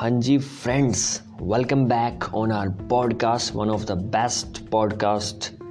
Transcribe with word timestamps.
हाँ 0.00 0.10
जी 0.10 0.38
friends 0.38 1.22
welcome 1.42 1.84
back 1.84 2.34
on 2.34 2.52
our 2.52 2.68
podcast 2.68 3.54
one 3.54 3.70
of 3.70 3.84
the 3.84 3.92
best 3.92 4.68
podcast 4.68 5.62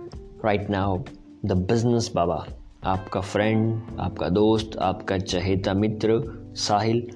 right 0.46 0.70
now 0.70 0.98
the 1.46 1.52
business 1.52 2.12
Baba 2.16 2.46
आपका 2.84 3.22
friend 3.22 3.82
आपका 4.00 4.30
दोस्त, 4.30 4.78
आपका 4.78 5.18
चहेता 5.18 5.74
मित्र, 5.74 6.22
साहिल 6.56 7.08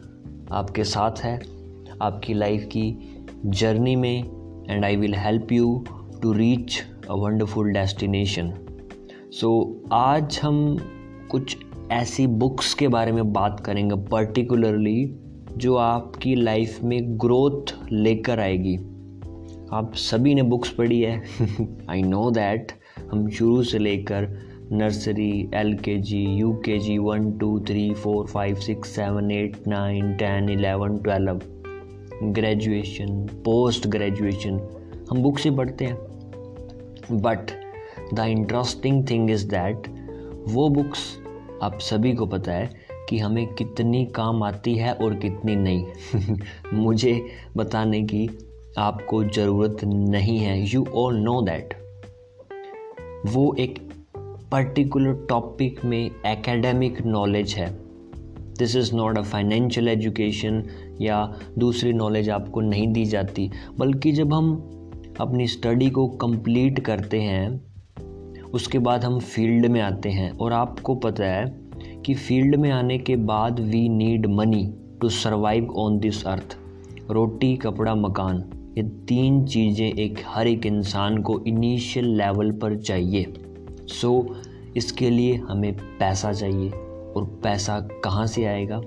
आपके 0.52 0.84
साथ 0.84 1.12
है, 1.20 1.42
आपकी 2.02 2.34
लाइफ 2.34 2.64
की 2.64 3.16
जर्नी 3.46 3.96
में 3.96 4.24
and 4.70 4.86
I 4.86 4.96
will 4.96 5.16
help 5.16 5.52
you 5.52 5.86
to 6.22 6.34
reach 6.34 6.84
a 7.10 7.14
wonderful 7.14 7.72
destination 7.72 8.54
so 9.32 9.82
आज 9.92 10.40
हम 10.44 10.78
कुछ 11.32 11.58
ऐसी 11.92 12.28
बुक्स 12.28 12.74
के 12.74 12.88
बारे 12.88 13.12
में 13.12 13.34
बात 13.34 13.60
करेंगे 13.60 13.96
पर्टिकुलरली 13.96 15.20
जो 15.58 15.76
आपकी 15.76 16.36
लाइफ 16.36 16.84
में 16.84 17.20
ग्रोथ 17.20 17.74
लेकर 17.92 18.40
आएगी। 18.40 18.76
आप 19.74 19.92
सभी 19.96 20.36
ने 20.36 20.42
बुक्स 20.42 20.70
पढ़ी 20.70 21.02
है। 21.02 21.24
आई 21.90 22.02
नो 22.02 22.32
दैट 22.32 22.72
हम 23.12 23.30
शुरू 23.30 23.64
से 23.64 23.80
लेकर 23.80 24.28
nursery 24.72 25.50
L 25.54 25.74
K 25.74 25.98
G 25.98 26.24
U 26.24 26.54
K 26.54 26.78
G 26.80 26.98
one 26.98 27.32
two 27.32 27.60
three 27.60 27.94
four 27.94 28.28
five 28.28 28.56
six 28.56 28.90
seven 28.90 29.32
eight 29.32 29.68
nine 29.68 30.14
ten 30.14 30.50
eleven 30.50 30.98
twelve 30.98 31.42
graduation 32.24 33.26
post 33.46 33.88
graduation 33.88 34.60
हम 35.12 35.24
बुक्स 35.24 35.44
ही 35.44 35.52
पढ़ते 35.52 35.86
हैं। 35.86 35.98
But 37.12 37.52
the 38.14 38.20
interesting 38.20 39.10
thing 39.10 39.32
is 39.32 39.48
that 39.48 39.88
वो 40.48 40.70
books 40.70 41.00
आप 41.64 41.80
सभी 41.80 42.14
को 42.14 42.26
पता 42.26 42.52
है 42.52 42.83
कि 43.10 43.20
हमें 43.20 43.54
कितनी 43.54 44.06
काम 44.06 44.44
आती 44.44 44.76
है 44.76 44.94
और 44.94 45.16
कितनी 45.16 45.56
नहीं। 45.56 45.86
मुझे 46.74 47.26
बताने 47.58 48.02
की 48.02 48.30
आपको 48.78 49.24
ज़रूरत 49.24 49.78
नहीं 49.84 50.38
है। 50.38 50.74
यू 50.74 50.86
ऑल 50.96 51.16
नो 51.16 51.42
दैट 51.42 51.74
वो 53.26 53.56
एक 53.60 53.90
पर्टिकुलर 54.52 55.26
टॉपिक 55.30 55.86
में 55.86 56.12
एकेडमिक 56.26 57.06
नॉलेज 57.06 57.54
है। 57.54 57.80
This 58.58 58.76
is 58.76 58.96
not 58.96 59.18
a 59.18 59.22
financial 59.22 59.88
education 59.88 60.64
या 61.02 61.40
दूसरी 61.58 61.94
नॉलेज 61.94 62.30
आपको 62.30 62.62
नहीं 62.62 62.94
दी 62.94 63.06
जाती। 63.06 63.52
बल्कि 63.78 64.12
जब 64.12 64.34
हम 64.34 64.70
अपनी 65.20 65.48
स्टडी 65.48 65.90
को 65.90 66.08
कंप्लीट 66.08 66.80
करते 66.80 67.22
हैं, 67.22 67.74
उसके 68.52 68.80
बाद 68.80 69.04
हम 69.04 69.20
फ़ील्ड 69.20 69.66
में 69.66 69.82
आते 69.82 70.10
हैं 70.10 70.32
और 70.32 70.54
आपको 70.54 70.96
पता 70.96 71.24
है 71.24 71.63
कि 72.06 72.14
फ़ील्ड 72.14 72.56
में 72.56 72.72
आने 72.72 72.98
के 72.98 73.16
बाद 73.16 73.60
we 73.60 73.90
need 73.90 74.26
money 74.26 74.74
to 75.02 75.10
survive 75.10 75.70
on 75.72 76.00
this 76.00 76.28
earth 76.28 76.58
रोटी 77.12 77.56
कपड़ा 77.56 77.96
मकान 77.96 78.44
ये 78.78 78.84
तीन 78.84 79.46
चीज़ें 79.46 79.94
एक 79.94 80.20
हर 80.28 80.48
एक 80.48 80.66
इंसान 80.66 81.18
को 81.18 81.40
इनिशियल 81.48 82.06
लेवल 82.06 82.52
पर 82.52 82.78
चाहिए। 82.78 83.34
सो 83.88 84.28
so, 84.30 84.78
इसके 84.78 85.10
लिए 85.10 85.36
हमें 85.36 85.74
पैसा 85.74 86.32
चाहिए। 86.34 86.70
और 87.16 87.40
पैसा 87.44 87.80
कहाँ 87.80 88.28
से 88.28 88.46
आएगा? 88.46 88.82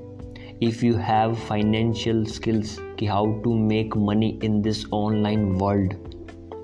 If 0.63 0.87
you 0.87 0.95
have 0.97 1.35
financial 1.35 2.25
skills 2.25 2.79
कि 2.99 3.07
how 3.07 3.27
to 3.27 3.55
make 3.55 3.97
money 3.97 4.41
in 4.45 4.63
this 4.63 4.93
online 4.93 5.45
world 5.45 5.95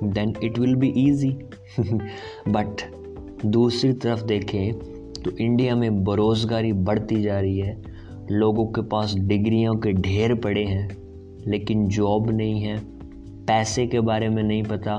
then 0.05 0.35
it 0.43 0.59
will 0.59 0.75
be 0.75 0.93
easy 0.97 1.31
but 2.49 2.95
दूसरी 3.47 3.93
तरफ़ 3.93 4.25
देखें 4.25 4.92
तो 5.25 5.31
इंडिया 5.31 5.75
में 5.77 6.05
बेरोज़गारी 6.05 6.73
बढ़ती 6.73 7.23
जा 7.23 7.41
रही 7.41 7.59
है। 7.59 7.83
लोगों 8.31 8.67
के 8.67 8.83
पास 8.83 9.15
डिग्रियों 9.15 9.75
के 9.75 9.93
ढेर 9.93 10.35
पड़े 10.35 10.65
हैं, 10.65 10.89
लेकिन 11.47 11.87
जॉब 11.89 12.31
नहीं 12.31 12.61
है। 12.61 12.79
पैसे 13.47 13.87
के 13.87 14.01
बारे 14.01 14.29
में 14.29 14.43
नहीं 14.43 14.63
पता 14.63 14.97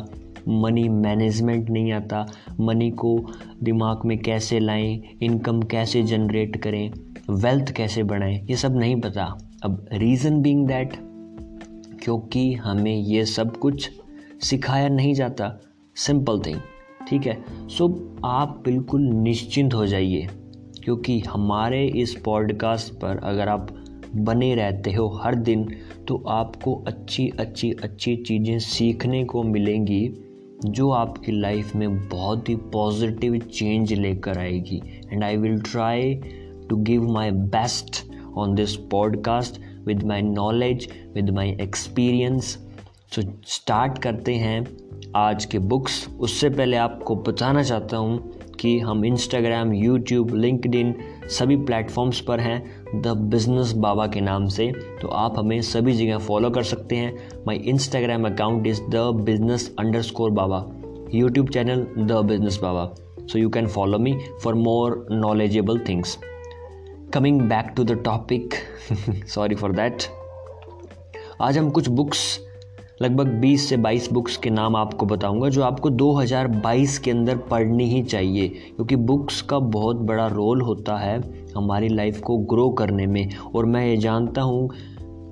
मनी 0.48 0.88
मैनेजमेंट 0.90 1.70
नहीं 1.70 1.92
आता। 1.94 2.26
मनी 2.60 2.90
को 2.92 3.18
दिमाग 3.64 4.02
में 4.06 4.18
कैसे 4.18 4.60
लाएँ 4.60 5.02
इनकम 5.22 5.62
कैसे 5.62 6.04
जनरेट 6.04 6.62
करें 6.64 6.92
वेल्थ 7.30 7.72
कैसे 7.72 8.04
बढ़ाएँ 8.04 8.40
ये 8.50 8.56
सब 8.56 8.78
नहीं 8.78 9.00
पता। 9.02 9.24
अब 9.64 9.86
रीज़न 9.94 10.42
बीइंग 10.42 10.68
दैट 10.68 10.94
क्योंकि 12.04 12.54
हमें 12.54 12.96
ये 12.96 13.26
सब 13.26 13.58
कुछ 13.58 13.90
सिखाया 14.42 14.88
नहीं 14.90 15.14
जाता। 15.14 15.58
सिंपल 15.96 16.40
थिंग 16.40 16.60
ठीक 17.14 17.26
है? 17.28 17.68
सो 17.70 17.88
आप 18.26 18.62
बिल्कुल 18.66 19.02
निश्चिंत 19.02 19.74
हो 19.74 19.86
जाइए, 19.86 20.28
क्योंकि 20.84 21.20
हमारे 21.20 21.86
इस 21.96 22.16
पॉडकास्ट 22.26 22.94
पर 22.94 23.20
अगर 23.24 23.50
आप 23.50 23.68
बने 24.16 24.54
रहते 24.56 24.94
हो 24.94 25.08
हर 25.24 25.36
दिन 25.36 25.68
तो 26.08 26.16
आपको 26.28 26.74
अच्छी 26.88 27.28
अच्छी 27.40 27.72
अच्छी 27.84 28.16
चीज़ें 28.18 28.58
सीखने 28.60 29.24
को 29.26 29.44
मिलेंगी, 29.44 30.10
जो 30.66 30.90
आपकी 30.92 31.32
लाइफ 31.32 31.76
में 31.76 32.10
बहुत 32.10 32.50
ही 32.50 32.56
पॉजिटिव 32.74 33.38
चेंज 33.38 33.94
लेकर 33.94 34.38
आएगी। 34.38 34.82
And 35.12 35.24
I 35.24 35.38
will 35.38 35.62
try 35.62 36.14
to 36.70 36.76
give 36.76 37.10
my 37.12 37.32
best 37.32 38.06
on 38.38 38.56
this 38.56 38.76
podcast 38.92 39.62
with 39.86 40.04
my 40.04 40.22
knowledge 40.22 40.90
with 41.16 41.30
my 41.30 41.58
experience 41.62 42.58
so 43.16 43.22
start 43.48 43.98
करते 43.98 44.36
हैं। 44.36 44.66
आज 45.16 45.46
के 45.46 45.60
बुक्स 45.60 46.08
उससे 46.20 46.50
पहले 46.50 46.78
आपको 46.78 47.16
बताना 47.16 47.64
चाहता 47.64 47.98
हूँ 47.98 48.18
कि 48.60 48.80
हम 48.80 49.06
इंस्टाग्राम 49.06 49.74
यूट्यूब 49.74 50.34
लिंकड 50.36 50.94
सभी 51.30 51.56
प्लेटफॉर्म्स 51.56 52.20
पर 52.20 52.40
हैं 52.40 53.02
द 53.02 53.08
बिज़नेस 53.32 53.72
बाबा 53.72 54.08
के 54.08 54.22
नाम 54.22 54.48
से। 54.48 54.72
तो 55.02 55.08
आप 55.08 55.40
हमें 55.40 55.62
सभी 55.62 55.94
जगह 55.94 56.18
फॉलो 56.18 56.50
कर 56.50 56.64
सकते 56.64 56.96
हैं। 56.96 57.44
My 57.48 57.56
Instagram 57.56 58.26
account 58.26 58.68
is 58.68 58.82
the 58.82 58.96
business 59.24 59.76
underscore 60.02 60.32
Baba 60.32 60.66
YouTube 61.14 61.50
channel 61.50 61.86
the 61.98 62.24
business 62.26 62.60
Baba 62.64 62.94
so 63.28 63.40
you 63.40 63.50
can 63.50 63.68
follow 63.68 64.00
me 64.00 64.18
for 64.44 64.56
more 64.56 65.06
knowledgeable 65.12 65.80
things 65.90 66.18
coming 67.14 67.42
back 67.42 67.74
to 67.78 67.84
the 67.84 68.02
topic 68.06 68.54
sorry 69.28 69.56
for 69.56 69.72
that 69.72 70.04
आज 71.42 71.58
हम 71.58 71.70
कुछ 71.70 71.88
books 71.90 72.40
लगभग 73.04 73.42
20 73.42 73.58
से 73.58 73.78
22 73.78 74.12
books 74.14 74.38
के 74.38 74.50
नाम 74.50 74.76
आपको 74.76 75.06
बताऊँगा 75.06 75.50
जो 75.50 75.64
आपको 75.64 75.90
2022 75.90 76.98
के 76.98 77.12
अंदर 77.12 77.38
पढ़नी 77.38 77.86
ही 77.86 78.04
चाहिए। 78.04 78.48
क्योंकि 78.48 78.96
बुक्स 78.96 79.42
का 79.42 79.60
बहुत 79.60 79.96
बड़ा 79.96 80.28
रोल 80.28 80.62
होता 80.62 80.98
है 80.98 81.22
हमारी 81.58 81.90
लाइफ 81.90 82.22
को 82.22 82.38
ग्रो 82.38 82.70
करने 82.70 83.08
में। 83.08 83.36
और 83.56 83.66
मैं 83.66 83.88
ये 83.88 83.98
जानता 83.98 84.42
हूँ 84.42 84.70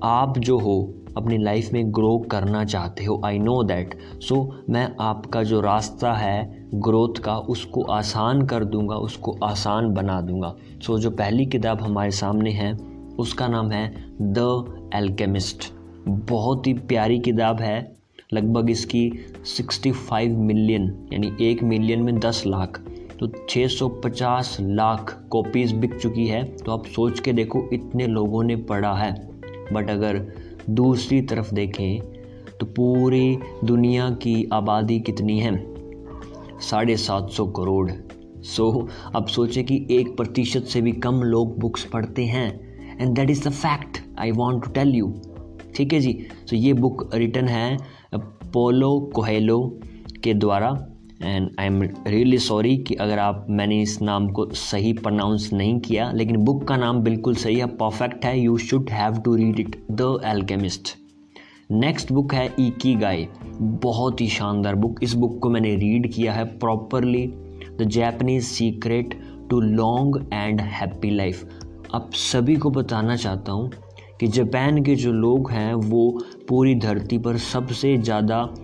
आप 0.02 0.38
जो 0.38 0.58
हो 0.58 0.94
अपनी 1.16 1.38
लाइफ 1.38 1.72
में 1.72 1.94
ग्रो 1.94 2.18
करना 2.18 2.64
चाहते 2.64 3.04
हो 3.04 3.20
आई 3.24 3.38
नो 3.38 3.62
दैट 3.62 3.98
सो 4.20 4.64
मैं 4.70 4.96
आपका 5.00 5.42
जो 5.42 5.60
रास्ता 5.60 6.12
है 6.12 6.68
ग्रोथ 6.74 7.20
का 7.20 7.38
उसको 7.38 7.82
आसान 7.82 8.42
कर 8.42 8.64
दूँगा 8.64 8.94
उसको 8.94 9.36
आसान 9.44 9.94
बना 9.94 10.20
दूँगा। 10.20 10.54
सो 10.82 10.94
so, 10.94 11.00
जो 11.00 11.10
पहली 11.10 11.46
किताब 11.46 11.82
हमारे 11.82 12.10
सामने 12.10 12.50
है 12.50 12.78
उसका 13.18 13.48
नाम 13.48 13.70
है 13.70 13.94
द 14.22 14.64
एल्केमिस्ट 14.94 15.81
बहुत 16.08 16.66
ही 16.66 16.74
प्यारी 16.74 17.18
किताब 17.18 17.60
है। 17.60 17.96
लगभग 18.32 18.70
इसकी 18.70 19.12
65 19.44 20.30
मिलियन 20.30 21.08
यानी 21.12 21.32
एक 21.40 21.62
मिलियन 21.62 22.02
में 22.02 22.18
10 22.18 22.42
लाख 22.46 22.80
तो 23.20 23.26
650 23.48 24.56
लाख 24.60 25.24
कॉपीज़ 25.30 25.74
बिक 25.74 25.94
चुकी 25.94 26.26
है। 26.26 26.44
तो 26.44 26.72
आप 26.72 26.86
सोच 26.86 27.20
के 27.20 27.32
देखो 27.32 27.68
इतने 27.72 28.06
लोगों 28.06 28.42
ने 28.42 28.56
पढ़ा 28.56 28.94
है। 28.94 29.28
बट 29.72 29.90
अगर 29.90 30.32
दूसरी 30.70 31.20
तरफ़ 31.22 31.54
देखें 31.54 32.00
तो 32.60 32.66
पूरी 32.66 33.38
दुनिया 33.64 34.10
की 34.10 34.48
आबादी 34.52 35.00
कितनी 35.00 35.40
है? 35.40 35.74
साढ़े 36.60 36.96
सात 36.96 37.30
सौ 37.30 37.46
करोड़। 37.46 37.90
सो 38.42 38.70
so, 38.72 38.88
अब 39.16 39.26
सोचें 39.26 39.64
कि 39.64 39.86
एक 39.90 40.16
प्रतिशत 40.16 40.62
से 40.62 40.80
भी 40.80 40.92
कम 40.92 41.14
लोग 41.14 41.58
बुक्स 41.58 41.84
पढ़ते 41.84 42.24
हैं। 42.24 42.72
And 43.00 43.16
that 43.16 43.30
is 43.30 43.48
the 43.48 43.52
fact 43.52 43.98
I 44.18 44.30
want 44.30 44.64
to 44.64 44.70
tell 44.70 44.88
you 44.88 45.14
ठीक 45.76 45.92
है 45.92 46.00
जी? 46.00 46.12
तो 46.50 46.56
ये 46.56 46.72
बुक 46.74 47.10
रिटर्न 47.14 47.48
है 47.48 47.76
पोलो 48.14 48.98
कोहेलो 49.14 49.60
के 50.24 50.34
द्वारा। 50.34 50.68
And 51.22 51.50
I 51.60 51.66
am 51.66 51.82
really 51.82 52.38
sorry 52.38 52.76
कि 52.78 52.94
अगर 52.94 53.18
आप, 53.18 53.46
मैंने 53.50 53.80
इस 53.82 54.00
नाम 54.02 54.28
को 54.28 54.48
सही 54.52 54.92
प्रोनाउंस 54.92 55.48
नहीं 55.52 55.78
किया, 55.80 56.10
लेकिन 56.12 56.36
बुक 56.44 56.66
का 56.68 56.76
नाम 56.76 57.02
बिल्कुल 57.02 57.34
सही 57.34 57.58
है 57.58 57.66
परफेक्ट 57.76 58.24
है 58.24 58.38
you 58.40 58.56
should 58.58 58.90
have 58.90 59.20
to 59.24 59.34
read 59.34 59.60
it 59.60 59.76
the 59.92 60.18
Alchemist 60.26 60.96
next 61.70 62.12
book 62.12 62.34
है 62.34 62.44
ई 62.60 62.68
की 62.82 62.94
गाय 62.94 63.26
बहुत 63.60 64.20
ही 64.20 64.26
शानदार 64.28 64.74
बुक 64.74 64.98
इस 65.02 65.14
बुक 65.14 65.38
को 65.42 65.50
मैंने 65.50 65.74
रीड 65.76 66.12
किया 66.12 66.32
है 66.32 66.44
properly 66.58 67.26
the 67.78 67.88
Japanese 67.88 68.42
secret 68.44 69.14
to 69.50 69.60
long 69.60 70.16
and 70.32 70.60
happy 70.60 71.10
life 71.10 71.48
आप 71.94 72.10
सभी 72.14 72.56
को 72.56 72.70
बताना 72.70 73.16
चाहता 73.16 73.52
हूँ 73.52 73.70
कि 74.22 74.26
जापान 74.28 74.82
के 74.84 74.94
जो 74.94 75.12
लोग 75.12 75.50
हैं, 75.50 75.72
वो 75.74 76.24
पूरी 76.48 76.74
धरती 76.74 77.16
पर 77.18 77.36
सबसे 77.36 77.96
ज़्यादा 77.98 78.54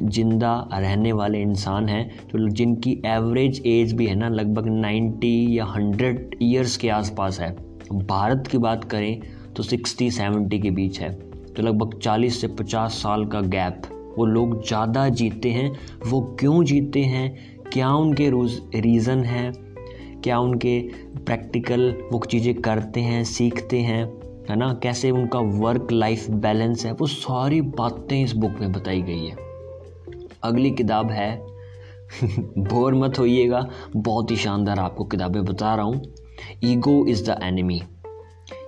ज़िंदा 0.00 0.52
रहने 0.72 1.12
वाले 1.12 1.40
इंसान 1.42 1.88
हैं 1.88 2.28
तो 2.28 2.48
जिनकी 2.48 2.90
एवरेज 3.06 3.60
एज 3.66 3.92
भी 3.92 4.06
है 4.06 4.14
ना, 4.14 4.28
लगभग 4.28 4.66
90 4.74 5.32
या 5.56 5.64
100 5.66 6.38
ईयर्स 6.42 6.76
के 6.76 6.88
आसपास 6.88 7.40
है। 7.40 7.50
भारत 7.92 8.46
की 8.46 8.58
बात 8.58 8.84
करें 8.84 9.20
तो 9.56 9.62
60 9.62 10.10
70 10.10 10.60
के 10.62 10.70
बीच 10.70 11.00
है। 11.00 11.10
तो 11.48 11.62
लगभग 11.62 11.98
40 11.98 12.40
से 12.40 12.48
50 12.48 13.02
साल 13.02 13.24
का 13.26 13.40
गैप। 13.40 13.82
वो 14.18 14.26
लोग 14.26 14.66
ज़्यादा 14.68 15.08
जीते 15.08 15.50
हैं। 15.50 15.70
वो 16.06 16.20
क्यों 16.40 16.62
जीते 16.64 17.00
हैं? 17.00 17.62
क्या 17.72 17.90
उनके 17.90 18.30
रीज़न 18.80 19.24
हैं? 19.24 19.52
क्या 20.24 20.38
उनके 20.38 20.80
प्रैक्टिकल 21.18 21.94
वो 22.12 22.20
चीज़ें 22.26 22.54
करते 22.54 23.00
हैं, 23.00 23.24
सीखते 23.24 23.80
हैं? 23.80 24.17
है 24.48 24.56
ना? 24.56 24.80
कैसे 24.82 25.10
उनका 25.10 25.38
वर्क 25.38 25.88
लाइफ 25.92 26.30
बैलेंस 26.30 26.86
है? 26.86 26.92
वो 26.92 27.06
सारी 27.06 27.60
बातें 27.60 28.24
इस 28.24 28.32
बुक 28.32 28.50
में 28.60 28.72
बताई 28.72 29.02
गई 29.02 29.26
है। 29.26 29.36
अगली 30.42 30.70
किताब 30.70 31.10
है। 31.10 31.46
बोर 32.58 32.94
मत 32.94 33.18
होइएगा। 33.18 33.70
बहुत 33.96 34.30
ही 34.30 34.36
शानदार 34.36 34.78
आपको 34.78 35.04
किताबें 35.04 35.44
बता 35.44 35.74
रहा 35.74 35.84
हूँ। 35.84 36.02
ईगो 36.64 37.06
इज़ 37.06 37.30
द 37.30 37.40
एनिमी 37.42 37.82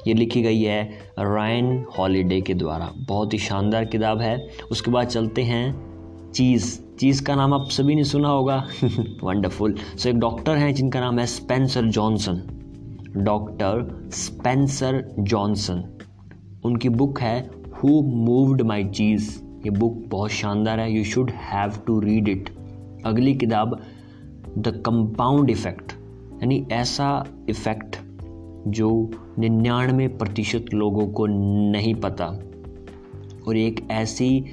ये 0.07 0.15
लिखी 0.15 0.43
गई 0.43 0.63
है 0.63 0.93
रायन 1.19 1.85
हॉलीडे 1.99 2.41
के 2.41 2.55
द्वारा। 2.55 2.93
बहुत 2.97 3.33
ही 3.33 3.39
शानदार 3.39 3.85
किताब 3.85 4.21
है। 4.21 4.49
उसके 4.71 4.91
बाद 4.91 5.07
चलते 5.07 5.43
हैं 5.43 5.91
चीज़। 6.33 6.81
चीज़ 7.01 7.25
का 7.25 7.35
नाम 7.35 7.55
आप 7.55 7.69
सभी 7.71 7.95
ने 7.95 8.05
सुना 8.05 8.29
होगा। 8.29 8.69
वंडरफुल 9.25 9.75
सो 9.97 10.09
एक 10.09 10.19
डॉक्टर 10.19 10.57
हैं 10.57 10.75
जिनका 10.75 11.01
नाम 11.01 11.19
है 11.19 11.27
Spencer 11.27 11.83
Johnson 11.83 12.60
doctor 13.17 14.09
Spencer 14.13 15.15
Johnson. 15.19 15.83
उनकी 16.65 16.89
बुक 16.89 17.21
है 17.21 17.51
हु 17.75 18.03
मूव्ड 18.03 18.63
माई 18.63 18.85
चीज़ 18.85 19.31
ये 19.65 19.71
बुक 19.71 20.03
बहुत 20.09 20.31
शानदार 20.31 20.81
है 20.81 20.93
you 20.93 21.05
should 21.05 21.31
have 21.31 21.73
to 21.87 22.01
read 22.01 22.29
it 22.29 22.51
अगली 23.07 23.35
किताब 23.35 23.81
द 24.59 24.83
कंपाउंड 24.87 25.51
इफ़ेक्ट 25.51 25.93
यानी 26.33 26.67
ऐसा 26.73 27.27
इफ़ेक्ट 27.49 27.97
जो 28.69 29.11
निन्यानवे 29.39 30.09
प्रतिशत 30.09 30.65
लोगों 30.75 31.07
को 31.09 31.27
नहीं 31.71 31.95
पता। 31.95 32.27
और 33.49 33.57
एक 33.57 33.87
ऐसी 33.91 34.45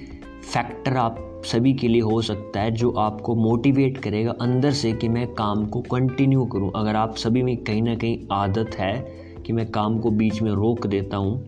फैक्टर 0.54 0.98
आप 0.98 1.27
सभी 1.46 1.74
के 1.74 1.88
लिए 1.88 2.02
हो 2.02 2.22
सकता 2.22 2.60
है, 2.60 2.72
जो 2.72 2.92
आपको 2.92 3.36
मोटिवेट 3.36 3.98
करेगा 3.98 4.32
अंदर 4.32 4.72
से 4.72 4.92
कि 4.94 5.10
मैं 5.10 5.28
काम 5.34 5.66
को 5.66 5.82
कंटिन्यू 5.82 6.46
करूँ। 6.46 6.72
अगर 6.76 6.96
आप 6.96 7.16
सभी 7.16 7.44
में 7.44 7.56
कहीं 7.58 7.82
ना 7.82 7.96
कहीं 7.96 8.18
आदत 8.32 8.76
है 8.76 8.94
कि 9.46 9.54
मैं 9.54 9.66
काम 9.72 10.00
को 10.00 10.12
बीच 10.12 10.42
में 10.42 10.52
रोक 10.52 10.88
देता 10.88 11.18
हूँ 11.18 11.46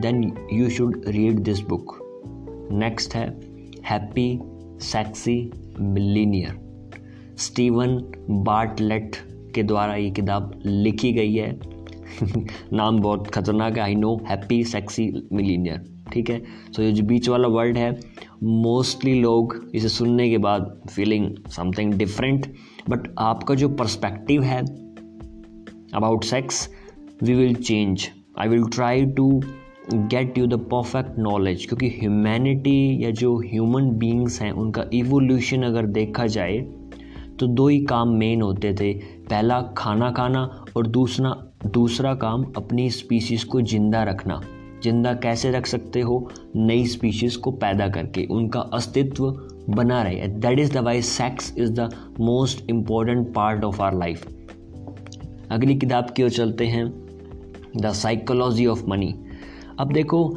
then 0.00 0.32
you 0.52 0.70
should 0.70 1.00
read 1.08 1.38
this 1.38 1.60
book 1.60 1.98
next 2.72 3.14
है 3.14 3.40
happy 3.84 4.40
sexy 4.80 5.50
millionaire 5.80 6.60
Steven 7.38 7.96
Bartlett 8.30 9.16
के 9.54 9.62
द्वारा 9.62 9.94
ये 9.94 10.10
किताब 10.10 10.60
लिखी 10.66 11.12
गई 11.12 11.34
है। 11.34 11.60
नाम 12.72 13.00
बहुत 13.00 13.26
खतरनाक 13.26 13.76
है 13.76 13.82
I 13.82 13.94
know 13.94 14.20
happy 14.28 14.64
sexy 14.64 15.28
millionaire 15.32 15.91
ठीक 16.12 16.30
है? 16.30 16.40
सो 16.72 16.82
ये 16.82 16.92
जो 16.92 17.04
बीच 17.04 17.28
वाला 17.28 17.48
वर्ड 17.48 17.76
है 17.76 17.90
मोस्टली 18.42 19.14
लोग 19.20 19.54
इसे 19.74 19.88
सुनने 19.88 20.28
के 20.30 20.38
बाद 20.38 20.80
फीलिंग 20.90 21.30
समथिंग 21.48 21.94
डिफरेंट 21.94 22.46
बट 22.88 23.08
आपका 23.20 23.54
जो 23.54 23.68
पर्सपेक्टिव 23.68 24.42
है 24.42 24.60
about 25.94 26.24
sex 26.24 26.68
we 27.22 27.34
will 27.34 27.54
change 27.54 28.08
I 28.38 28.48
will 28.48 28.64
try 28.64 29.04
to 29.06 29.28
get 29.92 30.38
you 30.38 30.46
the 30.46 30.58
perfect 30.70 31.18
knowledge 31.18 31.66
क्योंकि 31.66 31.88
ह्यूमैनिटी 31.88 33.04
या 33.04 33.10
जो 33.10 33.36
ह्यूमन 33.38 33.90
बींग्स 33.98 34.40
हैं, 34.42 34.50
उनका 34.52 34.84
इवोल्यूशन 34.94 35.62
अगर 35.62 35.86
देखा 35.86 36.26
जाए 36.26 36.58
तो 37.40 37.46
दो 37.46 37.66
ही 37.68 37.80
काम 37.84 38.08
मेन 38.08 38.42
होते 38.42 38.72
थे। 38.74 38.92
पहला 39.30 39.60
खाना 39.76 40.10
खाना 40.10 40.42
और 40.76 40.86
दूसरा 40.86 41.30
दूसरा 41.66 42.14
काम 42.14 42.44
अपनी 42.56 42.88
स्पीशीज़ 42.90 43.46
को 43.46 43.60
ज़िंदा 43.62 44.02
रखना। 44.02 44.40
ज़िंदा 44.82 45.12
कैसे 45.14 45.50
रख 45.50 45.66
सकते 45.66 46.00
हो? 46.00 46.30
नई 46.56 46.86
स्पीशीज़ 46.86 47.38
को 47.38 47.50
पैदा 47.50 47.88
करके 47.88 48.26
उनका 48.26 48.60
अस्तित्व 48.60 49.30
बना 49.68 50.02
रहे। 50.02 50.28
That 50.28 50.58
is 50.58 50.72
the 50.72 50.76
why 50.76 51.02
sex 51.02 51.54
is 51.58 51.72
the 51.72 51.88
most 52.20 52.70
important 52.70 53.32
part 53.34 53.64
of 53.64 53.82
our 53.82 53.98
life 53.98 54.26
अगली 55.50 55.74
किताब 55.74 56.10
की 56.10 56.22
ओर 56.22 56.30
चलते 56.30 56.66
हैं। 56.66 56.86
द 57.76 57.92
साइकोलॉजी 57.92 58.66
ऑफ़ 58.66 58.86
मनी 58.88 59.14
अब 59.78 59.92
देखो, 59.92 60.36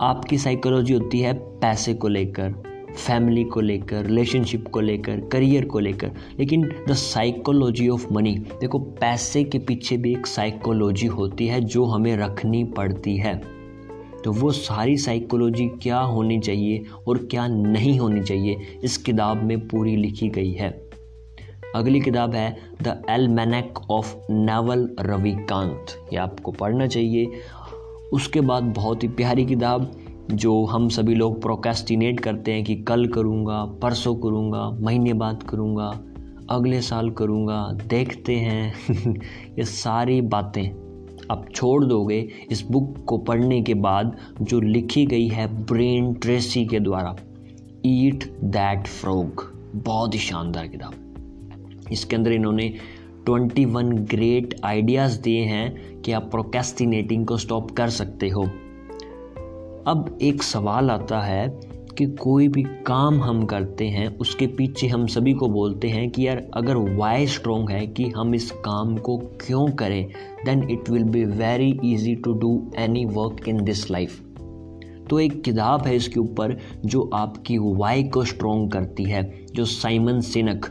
आपकी 0.00 0.38
साइकोलॉजी 0.38 0.94
होती 0.94 1.20
है 1.20 1.32
पैसे 1.34 1.94
को 1.94 2.08
लेकर 2.08 2.54
फैमिली 2.96 3.44
को 3.44 3.60
लेकर 3.60 4.04
रिलेशनशिप 4.06 4.68
को 4.68 4.80
लेकर 4.80 5.20
करियर 5.20 5.64
को 5.64 5.78
लेकर। 5.78 6.10
लेकिन 6.38 6.68
द 6.88 6.92
साइकोलॉजी 6.92 7.88
ऑफ़ 7.88 8.12
मनी 8.12 8.34
देखो, 8.60 8.78
पैसे 8.78 9.44
के 9.44 9.58
पीछे 9.58 9.96
भी 9.96 10.12
एक 10.12 10.26
साइकोलॉजी 10.26 11.06
होती 11.06 11.46
है 11.46 11.60
जो 11.60 11.84
हमें 11.84 12.16
रखनी 12.16 12.64
पड़ती 12.64 13.16
है। 13.16 13.61
तो 14.24 14.32
वो 14.32 14.52
सारी 14.52 14.96
साइकोलॉजी 14.96 15.68
क्या 15.68 16.00
होनी 16.00 16.40
चाहिए 16.40 16.84
और 17.08 17.18
क्या 17.18 17.46
नहीं 17.46 17.98
होनी 17.98 18.20
चाहिए, 18.20 18.56
इस 18.84 18.96
किताब 18.96 19.42
में 19.42 19.68
पूरी 19.68 19.96
लिखी 19.96 20.28
गई 20.28 20.52
है। 20.52 20.88
अगली 21.76 22.00
किताब 22.00 22.34
है 22.34 22.56
the 22.82 23.02
Almanack 23.10 23.90
of 23.90 24.16
Naval 24.30 24.96
Ravikant 25.00 25.86
ये 26.12 26.18
आपको 26.18 26.52
पढ़ना 26.52 26.86
चाहिए। 26.86 27.32
उसके 28.12 28.40
बाद 28.40 28.62
बहुत 28.62 29.02
ही 29.02 29.08
प्यारी 29.08 29.44
किताब, 29.44 29.92
जो 30.30 30.64
हम 30.64 30.88
सभी 30.88 31.14
लोग 31.14 31.42
प्रोकेस्टिनेट 31.42 32.20
करते 32.20 32.52
हैं 32.52 32.64
कि 32.64 32.74
कल 32.74 33.06
करूँगा, 33.06 33.64
परसों 33.64 34.14
करूँगा, 34.14 34.70
महीने 34.70 35.12
बाद 35.12 35.42
करूँगा, 35.42 36.00
अगले 36.50 36.80
साल 36.80 37.10
करूँगा, 37.10 37.78
देखते 37.86 38.36
हैं। 38.36 38.74
ये 39.58 39.64
सारी 39.64 40.20
बातें 40.20 40.91
आप 41.30 41.46
छोड़ 41.54 41.84
दोगे 41.84 42.28
इस 42.50 42.62
बुक 42.70 43.04
को 43.06 43.18
पढ़ने 43.18 43.62
के 43.62 43.74
बाद 43.74 44.16
जो 44.42 44.60
लिखी 44.60 45.06
गई 45.06 45.28
है 45.28 45.64
ब्रेन 45.64 46.14
ट्रेसी 46.14 46.66
के 46.66 46.80
द्वारा। 46.80 47.16
ईट 47.86 48.24
दैट 48.44 48.86
फ्रॉग 48.86 49.52
बहुत 49.74 50.14
ही 50.14 50.18
शानदार 50.18 50.68
किताब। 50.68 50.94
इसके 51.92 52.16
अंदर 52.16 52.32
इन्होंने 52.32 52.74
21 53.30 53.92
ग्रेट 53.92 54.60
आइडियाज़ 54.64 55.22
दिए 55.22 55.40
हैं 55.40 56.00
कि 56.00 56.12
आप 56.12 56.30
प्रोकेस्टिनेटिंग 56.30 57.26
को 57.26 57.36
स्टॉप 57.36 57.70
कर 57.70 57.88
सकते 57.88 58.28
हो। 58.28 58.42
अब 59.86 60.18
एक 60.22 60.42
सवाल 60.42 60.90
आता 60.90 61.20
है 61.20 61.71
कि 61.98 62.06
कोई 62.06 62.48
भी 62.48 62.62
काम 62.62 63.22
हम 63.22 63.44
करते 63.44 63.86
हैं, 63.86 64.18
उसके 64.18 64.46
पीछे 64.46 64.88
हम 64.88 65.06
सभी 65.06 65.32
को 65.32 65.48
बोलते 65.48 65.88
हैं 65.88 66.10
कि 66.10 66.26
यार, 66.28 66.46
अगर 66.54 66.76
वाई 66.76 67.26
स्ट्रोंग 67.26 67.70
है 67.70 67.86
कि 67.86 68.08
हम 68.08 68.34
इस 68.34 68.50
काम 68.50 68.96
को 68.96 69.16
क्यों 69.18 69.68
करें 69.68 70.06
then 70.44 70.70
it 70.70 70.90
will 70.90 71.04
be 71.04 71.24
very 71.24 71.80
easy 71.84 72.14
to 72.14 72.32
do 72.32 72.70
any 72.76 73.04
work 73.04 73.48
in 73.48 73.64
this 73.64 73.90
life 73.90 74.22
तो 75.10 75.20
एक 75.20 75.42
किताब 75.42 75.86
है 75.86 75.96
इसके 75.96 76.20
ऊपर 76.20 76.58
जो 76.84 77.10
आपकी 77.14 77.58
वाई 77.58 78.02
को 78.02 78.24
स्ट्रोंग 78.24 78.70
करती 78.70 79.04
है, 79.04 79.46
जो 79.54 79.64
Simon 79.64 80.20
Sinek 80.20 80.66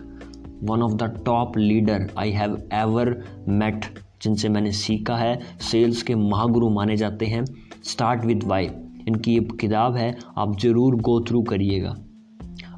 one 0.64 0.82
of 0.82 0.92
the 0.92 1.24
top 1.26 1.58
leader 1.58 2.10
I 2.18 2.32
have 2.32 2.58
ever 2.74 3.24
met 3.48 3.86
जिनसे 4.22 4.50
मैंने 4.50 4.72
सीखा 4.72 5.16
है 5.16 5.40
सेल्स 5.72 6.04
के 6.04 6.16
महागुरु 6.16 6.70
माने 6.70 6.98
जाते 6.98 7.26
हैं। 7.26 7.46
स्टार्ट 7.84 8.26
विद 8.26 8.44
वाई 8.44 8.70
इनकी 9.12 9.34
ये 9.34 9.40
किताब 9.62 9.96
है, 9.96 10.16
आप 10.38 10.60
ज़रूर 10.60 10.96
गो 10.96 11.20
थ्रू 11.22 11.42
करिएगा। 11.44 11.96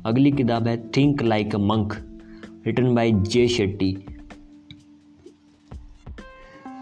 अगली 0.06 0.32
किताब 0.32 0.68
है 0.68 0.76
think 0.92 1.22
like 1.24 1.56
a 1.56 1.58
monk 1.60 1.94
written 2.68 2.94
by 2.96 3.12
Jay 3.12 3.48
Shetty 3.48 3.90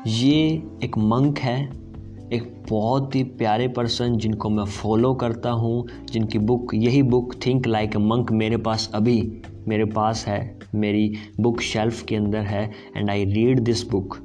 ये 0.08 0.38
एक 0.84 0.98
मंक 0.98 1.40
है, 1.40 1.58
एक 2.34 2.44
बहुत 2.70 3.16
ही 3.16 3.24
प्यारे 3.24 3.68
पर्सन 3.68 4.18
जिनको 4.18 4.50
मैं 4.50 4.66
फॉलो 4.66 5.14
करता 5.14 5.50
हूँ, 5.52 5.88
जिनकी 6.12 6.40
बुक 6.40 6.74
यही 6.74 7.02
book 7.04 7.34
think 7.46 7.68
like 7.68 7.96
a 7.96 8.00
monk 8.00 8.32
मेरे 8.32 8.58
पास 8.58 8.90
अभी 8.96 9.22
मेरे 9.68 9.86
पास 9.86 10.26
है, 10.28 10.60
मेरी 10.76 11.14
बुक 11.40 11.62
शेल्फ 11.62 12.04
के 12.06 12.16
अंदर 12.16 12.46
है 12.46 12.64
and 12.98 13.10
I 13.10 13.26
read 13.26 13.60
this 13.60 13.88
book 13.90 14.18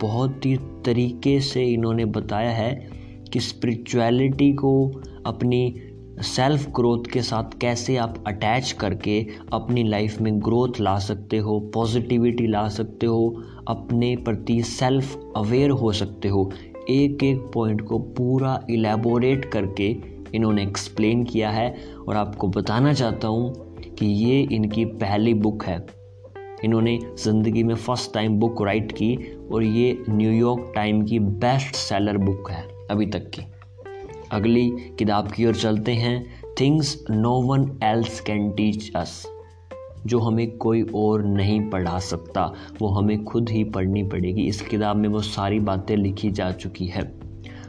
बहुत 0.00 0.46
ही 0.46 0.56
तरीके 0.84 1.38
से 1.40 1.64
इन्होंने 1.64 2.04
बताया 2.04 2.50
है 2.50 2.97
कि 3.32 3.40
स्पिरिचुअलिटी 3.40 4.52
को 4.52 5.02
अपनी 5.26 5.82
सेल्फ 6.22 6.68
ग्रोथ 6.70 7.04
के 7.12 7.22
साथ 7.22 7.58
कैसे 7.60 7.96
आप 7.96 8.14
अटैच 8.26 8.70
करके 8.72 9.20
अपनी 9.52 9.82
लाइफ 9.84 10.20
में 10.20 10.38
ग्रोथ 10.38 10.80
ला 10.80 10.98
सकते 10.98 11.38
हो 11.38 11.58
पॉजिटिविटी 11.74 12.46
ला 12.46 12.68
सकते 12.68 13.06
हो, 13.06 13.42
अपने 13.68 14.14
प्रति 14.16 14.62
सेल्फ 14.62 15.32
अवेयर 15.36 15.70
हो 15.70 15.92
सकते 15.92 16.28
हो। 16.28 16.50
एक 16.90 17.22
एक 17.24 17.50
पॉइंट 17.54 17.80
को 17.80 17.98
पूरा 17.98 18.60
इलेबोरेट 18.70 19.44
करके 19.44 19.96
इन्होंने 20.34 20.62
एक्सप्लेन 20.62 21.24
किया 21.24 21.50
है 21.50 21.74
और 22.08 22.16
आपको 22.16 22.48
बताना 22.48 22.92
चाहता 22.92 23.28
हूँ 23.28 23.52
कि 23.98 24.06
ये 24.06 24.40
इनकी 24.52 24.84
पहली 24.84 25.34
बुक 25.34 25.64
है। 25.64 25.78
इन्होंने 26.64 26.98
ज़िंदगी 27.18 27.62
में 27.62 27.74
फ़र्स्ट 27.74 28.12
टाइम 28.14 28.38
बुक 28.40 28.62
राइट 28.62 28.92
की 28.92 29.14
और 29.52 29.62
ये 29.62 29.96
न्यूयॉर्क 30.10 30.72
टाइम 30.74 31.02
की 31.02 31.18
बेस्ट 31.18 31.74
सेलर 31.74 32.18
बुक 32.18 32.50
है। 32.50 32.77
अभी 32.90 33.06
तक 33.06 33.30
की। 33.30 33.42
अगली 34.30 34.70
किताब 34.70 35.30
की 35.30 35.46
ओर 35.46 35.54
चलते 35.54 35.92
हैं। 35.92 36.26
Things 36.60 37.04
no 37.10 37.30
one 37.30 37.78
else 37.84 38.20
can 38.20 38.50
teach 38.50 38.92
us 38.96 39.26
जो 40.06 40.18
हमें 40.18 40.56
कोई 40.56 40.82
और 40.82 41.24
नहीं 41.24 41.70
पढ़ा 41.70 41.98
सकता, 41.98 42.54
वो 42.80 42.88
हमें 42.88 43.24
खुद 43.24 43.48
ही 43.48 43.64
पढ़नी 43.64 44.02
पड़ेगी। 44.02 44.42
इस 44.42 44.62
किताब 44.62 44.96
में 44.96 45.08
वो 45.08 45.20
सारी 45.20 45.60
बातें 45.60 45.96
लिखी 45.96 46.30
जा 46.30 46.50
चुकी 46.50 46.86
है। 46.86 47.20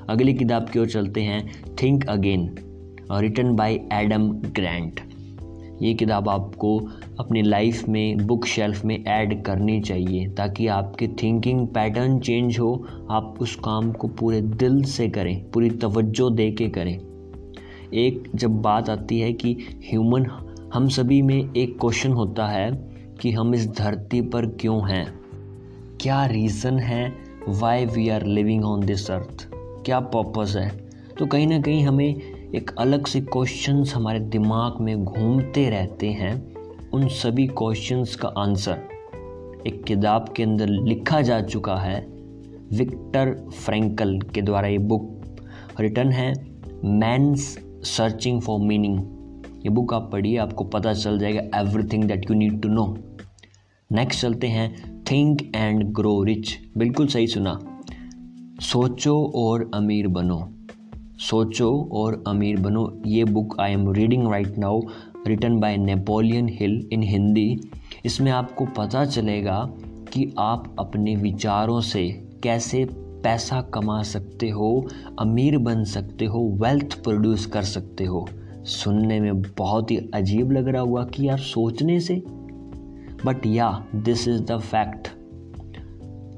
अगली 0.10 0.34
किताब 0.34 0.70
की 0.70 0.80
ओर 0.80 0.88
चलते 0.88 1.22
हैं। 1.22 1.64
Think 1.84 2.10
again 2.10 2.56
written 3.12 3.56
by 3.56 3.80
Adam 3.94 4.32
Grant 4.32 5.09
ये 5.82 5.94
किताब 5.94 6.30
आपको 6.30 6.80
अपनी 7.20 7.42
लाइफ 7.42 7.90
में 7.90 8.18
बुक 8.18 8.46
शेल्फ 8.46 8.86
में 8.86 9.06
ऐड 9.06 9.44
करनी 9.44 9.82
चाहिए, 9.82 10.28
ताकि 10.28 10.68
आपके 10.68 11.08
थिंकिंग 11.08 11.68
पैटर्न 11.68 12.20
चेंज 12.20 12.60
हो, 12.60 12.86
आप 13.12 13.36
उस 13.40 13.56
काम 13.56 13.92
को 13.92 14.08
पूरे 14.08 14.42
दिल 14.42 14.84
से 14.84 15.10
करें, 15.10 15.52
पूरी 15.52 15.70
तवज्जो 15.70 16.30
दे 16.30 16.52
के 16.52 16.70
करें। 16.70 17.00
एक 17.94 18.30
जब 18.36 18.62
बात 18.62 18.90
आती 18.90 19.20
है 19.20 19.34
कि 19.34 19.58
ह्यूमन 19.92 20.26
हम 20.74 20.88
सभी 20.88 21.22
में 21.22 21.54
एक 21.58 21.80
क्वेश्चन 21.82 22.12
होता 22.12 22.48
है 22.48 22.72
कि 23.22 23.32
हम 23.32 23.56
इस 23.56 23.72
धरती 23.72 24.22
पर 24.22 24.46
क्यों 24.46 24.92
हैं? 24.92 25.20
क्या 26.02 26.26
रीज़न 26.26 26.80
है 26.80 27.14
why 27.48 27.86
we 27.86 28.10
are 28.10 28.26
living 28.26 28.66
on 28.66 28.86
this 28.86 29.12
earth 29.12 29.50
क्या 29.86 30.00
पर्पज़ 30.00 30.58
है? 30.58 30.90
तो 31.20 31.26
कहीं 31.26 31.48
ना 31.48 31.62
कहीं 31.62 31.84
हमें 31.84 32.39
एक 32.56 32.72
अलग 32.80 33.06
से 33.06 33.22
क्वेश्चंस 33.22 33.94
हमारे 33.96 34.20
दिमाग 34.20 34.82
में 34.82 35.04
घूमते 35.06 35.70
रहते 35.70 36.08
हैं। 36.08 36.34
उन 36.90 37.08
सभी 37.08 37.48
क्वेश्चंस 37.48 38.16
का 38.16 38.28
आंसर 38.28 38.82
एक 39.68 39.84
किताब 39.84 40.34
के 40.38 40.44
अंदर 40.44 40.68
लिखा 40.68 41.22
जा 41.22 41.42
चुका 41.42 41.76
है, 41.76 42.00
विक्टर 42.74 43.50
फ्रैंकल 43.54 44.20
के 44.20 44.42
द्वारा 44.42 44.68
ये 44.68 44.78
बुक 44.78 45.38
रिटर्न 45.80 46.12
है, 46.12 46.34
मैंस 46.86 47.58
सर्चिंग 47.84 48.42
फॉर 48.42 48.60
मीनिंग। 48.60 49.00
ये 49.66 49.70
बुक 49.70 49.94
आप 49.94 50.10
पढ़िए, 50.12 50.38
आपको 50.38 50.64
पता 50.64 50.94
चल 50.94 51.20
जाएगा 51.20 51.60
everything 51.60 52.04
that 52.04 52.30
you 52.32 52.38
need 52.38 52.62
to 52.62 52.70
know 52.70 52.98
next 53.92 54.22
चलते 54.22 54.48
हैं 54.48 55.04
थिंक 55.12 55.52
एंड 55.56 55.84
ग्रो 55.84 56.24
रिच 56.24 56.58
बिल्कुल 56.78 57.08
सही 57.08 57.28
सुना। 57.28 57.60
सोचो 58.62 59.32
और 59.36 59.72
अमीर 59.74 60.08
बनो। 60.08 60.48
सोचो 61.20 61.90
और 61.94 62.24
अमीर 62.28 62.60
बनो। 62.60 63.02
ये 63.06 63.24
book 63.24 63.56
I 63.60 63.72
am 63.72 63.92
reading 63.92 64.28
right 64.32 64.58
now 64.58 64.82
written 65.28 65.60
by 65.60 65.78
Napoleon 65.78 66.50
Hill 66.50 66.90
in 66.94 67.04
Hindi 67.04 67.60
इसमें 68.06 68.32
आपको 68.32 68.66
पता 68.66 69.06
चलेगा 69.06 69.70
कि 70.14 70.34
आप 70.40 70.76
अपने 70.80 71.16
विचारों 71.16 71.82
से 71.82 72.08
कैसे 72.44 72.86
पैसा 73.24 73.62
कमा 73.62 74.02
सकते 74.04 74.50
हो, 74.50 74.88
अमीर 75.20 75.58
बन 75.58 75.84
सकते 75.84 76.26
हो 76.26 76.40
वेल्थ 76.62 77.04
प्रोड्यूस 77.04 77.46
कर 77.46 77.64
सकते 77.64 78.06
हो। 78.06 78.28
सुनने 78.64 79.20
में 79.20 79.42
बहुत 79.42 79.92
ही 79.92 79.98
अजीब 80.14 80.52
लग 80.52 80.68
रहा 80.68 80.82
हुआ 80.82 81.04
कि 81.06 81.28
यार 81.28 81.38
सोचने 81.38 82.00
से। 82.00 82.24
बट 83.26 83.46
या 83.46 83.86
दिस 83.96 84.28
इज़ 84.28 84.42
द 84.44 84.60
फैक्ट 84.60 85.08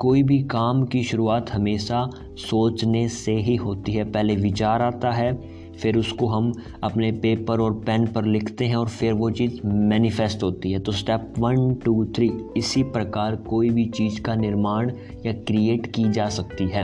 कोई 0.02 0.24
भी 0.24 0.44
काम 0.44 0.84
की 0.84 1.04
शुरुआत 1.04 1.50
हमेशा 1.52 2.10
सोचने 2.38 3.08
से 3.08 3.34
ही 3.34 3.56
होती 3.56 3.92
है। 3.92 4.04
पहले 4.12 4.36
विचार 4.36 4.82
आता 4.82 5.12
है, 5.12 5.34
फिर 5.74 5.98
उसको 5.98 6.28
हम 6.28 6.52
अपने 6.84 7.12
पेपर 7.12 7.60
और 7.60 7.74
पेन 7.74 8.08
पर 8.08 8.26
लिखते 8.26 8.66
हैं 8.66 8.76
और 8.76 8.88
फिर 8.88 9.14
वो 9.14 9.30
चीज़ 9.30 9.68
मैनिफेस्ट 9.68 10.44
होती 10.44 10.72
है। 10.72 10.80
तो 10.80 10.92
स्टेप 10.92 11.34
वन 11.40 11.74
टू 11.76 12.06
थ्री 12.06 12.32
इसी 12.58 12.84
प्रकार 12.84 13.36
कोई 13.36 13.70
भी 13.70 13.86
चीज़ 13.86 14.22
का 14.22 14.36
निर्माण 14.36 14.92
या 15.26 15.34
क्रिएट 15.34 15.88
की 15.88 16.10
जा 16.10 16.30
सकती 16.30 16.68
है। 16.68 16.84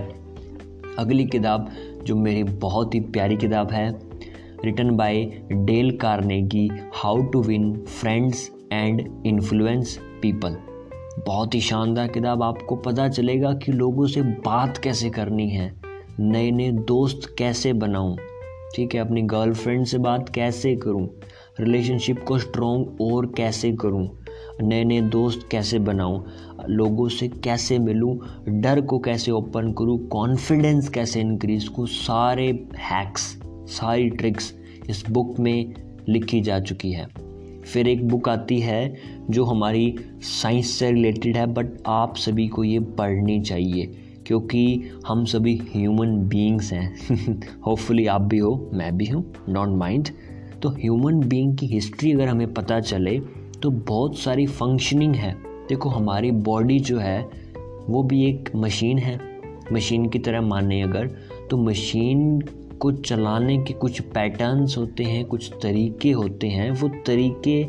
अगली 0.99 1.25
किताब, 1.25 1.69
जो 2.05 2.15
मेरी 2.15 2.43
बहुत 2.43 2.95
ही 2.95 2.99
प्यारी 2.99 3.37
किताब 3.37 3.71
है 3.71 3.89
written 4.65 4.95
by 4.95 5.25
Dale 5.53 5.97
Carnegie 5.97 6.69
how 6.95 7.23
to 7.23 7.41
win 7.41 7.73
friends 7.73 8.51
and 8.71 9.09
influence 9.25 9.99
people 10.21 10.57
बहुत 11.17 11.55
ही 11.55 11.59
शानदार 11.61 12.07
किताब। 12.07 12.43
आपको 12.43 12.75
पता 12.75 13.07
चलेगा 13.09 13.53
कि 13.53 13.71
लोगों 13.71 14.07
से 14.07 14.21
बात 14.21 14.77
कैसे 14.77 15.09
करनी 15.09 15.49
है 15.49 15.71
नए 16.19 16.51
नए 16.51 16.71
दोस्त 16.87 17.35
कैसे 17.37 17.73
बनाऊँ, 17.73 18.15
ठीक 18.75 18.95
है? 18.95 19.01
अपनी 19.01 19.21
गर्लफ्रेंड 19.21 19.85
से 19.85 19.97
बात 19.97 20.29
कैसे 20.29 20.75
करूँ 20.75 21.07
रिलेशनशिप 21.59 22.23
को 22.23 22.37
स्ट्रॉन्ग 22.37 23.01
और 23.01 23.31
कैसे 23.37 23.71
करूँ 23.71 24.07
नए 24.61 24.83
नए 24.83 25.01
दोस्त 25.01 25.47
कैसे 25.51 25.79
बनाऊँ, 25.79 26.23
लोगों 26.69 27.07
से 27.09 27.27
कैसे 27.27 27.79
मिलूं, 27.79 28.15
डर 28.61 28.81
को 28.81 28.99
कैसे 28.99 29.31
ओपन 29.31 29.71
करूँ 29.73 29.97
कॉन्फिडेंस 30.07 30.89
कैसे 30.89 31.21
इंक्रीज 31.21 31.67
करूँ, 31.67 31.87
सारे 31.87 32.47
हैक्स 32.77 33.21
सारी 33.69 34.09
ट्रिक्स 34.09 34.53
इस 34.89 35.03
बुक 35.09 35.39
में 35.39 35.73
लिखी 36.09 36.41
जा 36.41 36.59
चुकी 36.59 36.91
है। 36.91 37.26
फिर 37.73 37.87
एक 37.87 38.07
बुक 38.07 38.29
आती 38.29 38.59
है 38.59 38.95
जो 39.29 39.43
हमारी 39.45 39.95
साइंस 40.21 40.69
से 40.69 40.91
रिलेटेड 40.91 41.37
है 41.37 41.45
बट 41.45 41.77
आप 41.87 42.15
सभी 42.15 42.47
को 42.47 42.63
ये 42.63 42.79
पढ़नी 42.79 43.39
चाहिए, 43.41 43.85
क्योंकि 44.27 44.91
हम 45.07 45.23
सभी 45.25 45.55
ह्यूमन 45.73 46.17
बीइंग्स 46.29 46.71
हैं। 46.73 47.39
होपफुली 47.67 48.05
आप 48.05 48.21
भी 48.21 48.37
हो, 48.37 48.69
मैं 48.73 48.95
भी 48.97 49.05
हूँ 49.05 49.23
डोंट 49.49 49.77
माइंड 49.77 50.09
तो 50.61 50.69
ह्यूमन 50.69 51.19
बीइंग 51.19 51.57
की 51.57 51.67
हिस्ट्री 51.67 52.11
अगर 52.11 52.27
हमें 52.27 52.53
पता 52.53 52.79
चले 52.79 53.19
तो 53.63 53.69
बहुत 53.69 54.17
सारी 54.17 54.45
फंक्शनिंग 54.47 55.15
है। 55.15 55.35
देखो, 55.69 55.89
हमारी 55.89 56.31
बॉडी 56.31 56.79
जो 56.79 56.97
है, 56.97 57.21
वो 57.89 58.03
भी 58.03 58.23
एक 58.25 58.49
मशीन 58.55 58.97
है। 58.97 59.19
मशीन 59.73 60.07
की 60.09 60.19
तरह 60.19 60.41
माने 60.41 60.81
अगर 60.81 61.07
तो 61.51 61.57
मशीन 61.57 62.39
को 62.77 62.91
चलाने 62.91 63.57
के 63.57 63.73
कुछ 63.73 64.01
पैटर्न्स 64.01 64.77
होते 64.77 65.03
हैं, 65.03 65.25
कुछ 65.25 65.51
तरीके 65.63 66.11
होते 66.11 66.47
हैं, 66.47 66.69
वो 66.71 66.89
तरीके 67.05 67.61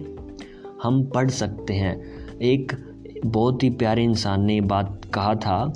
हम 0.83 1.03
पढ़ 1.05 1.31
सकते 1.31 1.75
हैं। 1.75 1.97
एक 2.43 2.73
बहुत 3.27 3.63
ही 3.63 3.71
प्यारे 3.71 4.05
इंसान 4.05 4.45
ने 4.45 4.61
बात 4.61 5.05
कहा 5.15 5.35
था 5.35 5.73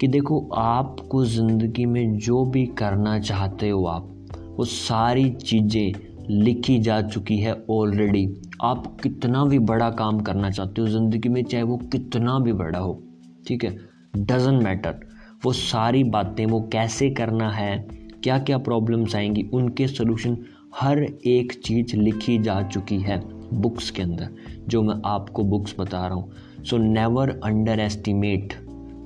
कि 0.00 0.08
देखो, 0.08 0.40
आपको 0.54 1.24
ज़िंदगी 1.24 1.84
में 1.86 2.16
जो 2.18 2.44
भी 2.44 2.66
करना 2.78 3.18
चाहते 3.18 3.68
हो 3.68 3.84
आप, 3.84 4.12
वो 4.56 4.64
सारी 4.64 5.30
चीज़ें 5.30 5.92
लिखी 6.30 6.78
जा 6.78 7.00
चुकी 7.02 7.36
है 7.38 7.52
ऑलरेडी 7.70 8.26
आप 8.64 8.96
कितना 9.02 9.44
भी 9.44 9.58
बड़ा 9.58 9.90
काम 9.90 10.20
करना 10.20 10.50
चाहते 10.50 10.80
हो 10.80 10.86
ज़िंदगी 10.88 11.28
में, 11.28 11.42
चाहे 11.44 11.62
वो 11.62 11.76
कितना 11.92 12.38
भी 12.38 12.52
बड़ा 12.52 12.78
हो, 12.78 13.02
ठीक 13.48 13.64
है? 13.64 13.76
डजेंट 14.16 14.62
मैटर 14.62 15.00
वो 15.44 15.52
सारी 15.52 16.02
बातें, 16.04 16.44
वो 16.46 16.60
कैसे 16.72 17.10
करना 17.10 17.50
है 17.50 18.05
क्या 18.26 18.38
क्या 18.38 18.56
प्रॉब्लम्स 18.58 19.14
आएँगी, 19.16 19.42
उनके 19.54 19.86
सोल्यूशन 19.86 20.36
हर 20.76 21.02
एक 21.26 21.52
चीज़ 21.64 21.96
लिखी 21.96 22.38
जा 22.38 22.62
चुकी 22.62 22.98
है 22.98 23.20
बुक्स 23.54 23.90
के 23.90 24.02
अंदर, 24.02 24.28
जो 24.68 24.82
मैं 24.82 24.94
आपको 25.04 25.44
बुक्स 25.44 25.74
बता 25.78 26.06
रहा 26.06 26.14
हूँ। 26.14 26.64
So 26.64 26.78
never 26.78 27.30
underestimate 27.80 28.54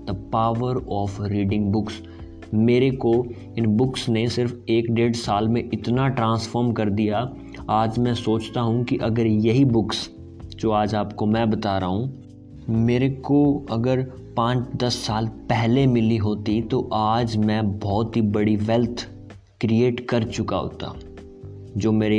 the 0.06 0.30
power 0.32 0.76
of 0.88 1.22
reading 1.22 1.66
books 1.72 2.00
मेरे 2.54 2.90
को 2.90 3.12
इन 3.58 3.66
बुक्स 3.66 4.08
ने 4.08 4.26
सिर्फ़ 4.28 4.54
एक 4.68 4.90
डेढ़ 4.90 5.14
साल 5.14 5.48
में 5.48 5.62
इतना 5.74 6.08
ट्रांसफॉर्म 6.08 6.72
कर 6.72 6.90
दिया। 6.90 7.20
आज 7.70 7.98
मैं 7.98 8.14
सोचता 8.14 8.60
हूँ 8.60 8.84
कि 8.84 8.96
अगर 8.96 9.26
यही 9.26 9.64
बुक्स 9.64 10.08
जो 10.56 10.70
आज 10.70 10.94
आपको 10.94 11.26
मैं 11.26 11.48
बता 11.50 11.78
रहा 11.78 11.90
हूँ, 11.90 12.22
मेरे 12.68 13.10
को 13.10 13.66
अगर 13.70 14.06
पाँच 14.40 14.68
दस 14.76 14.94
साल 14.96 15.26
पहले 15.48 15.86
मिली 15.86 16.16
होती 16.16 16.60
तो 16.62 16.78
आज 16.92 17.36
मैं 17.36 17.78
बहुत 17.78 18.16
ही 18.16 18.20
बड़ी 18.34 18.54
वेल्थ 18.56 19.04
क्रिएट 19.60 19.98
कर 20.10 20.24
चुका 20.24 20.56
होता, 20.56 20.92
जो 21.76 21.90
मेरे 21.92 22.18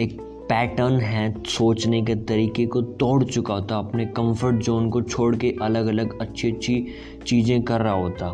एक 0.00 0.16
पैटर्न 0.48 0.98
है 1.00 1.42
सोचने 1.44 2.00
के 2.02 2.14
तरीके 2.24 2.66
को 2.66 2.82
तोड़ 2.82 3.24
चुका 3.24 3.54
होता, 3.54 3.78
अपने 3.78 4.06
कंफर्ट 4.06 4.56
जोन 4.56 4.88
को 4.90 5.02
छोड़ 5.02 5.36
के 5.36 5.54
अलग 5.62 5.86
अलग 5.86 6.18
अच्छी 6.20 6.50
अच्छी 6.52 6.86
चीज़ें 7.26 7.62
कर 7.62 7.80
रहा 7.80 7.92
होता। 7.92 8.30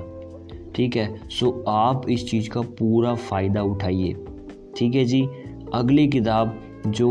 ठीक 0.77 0.97
है? 0.97 1.29
सो 1.31 1.53
आप 1.69 2.09
इस 2.09 2.29
चीज़ 2.31 2.49
का 2.51 2.61
पूरा 2.79 3.15
फ़ायदा 3.15 3.63
उठाइए। 3.63 4.15
ठीक 4.77 4.95
है 4.95 5.05
जी? 5.05 5.23
अगली 5.75 6.07
किताब 6.09 6.59
जो 6.87 7.11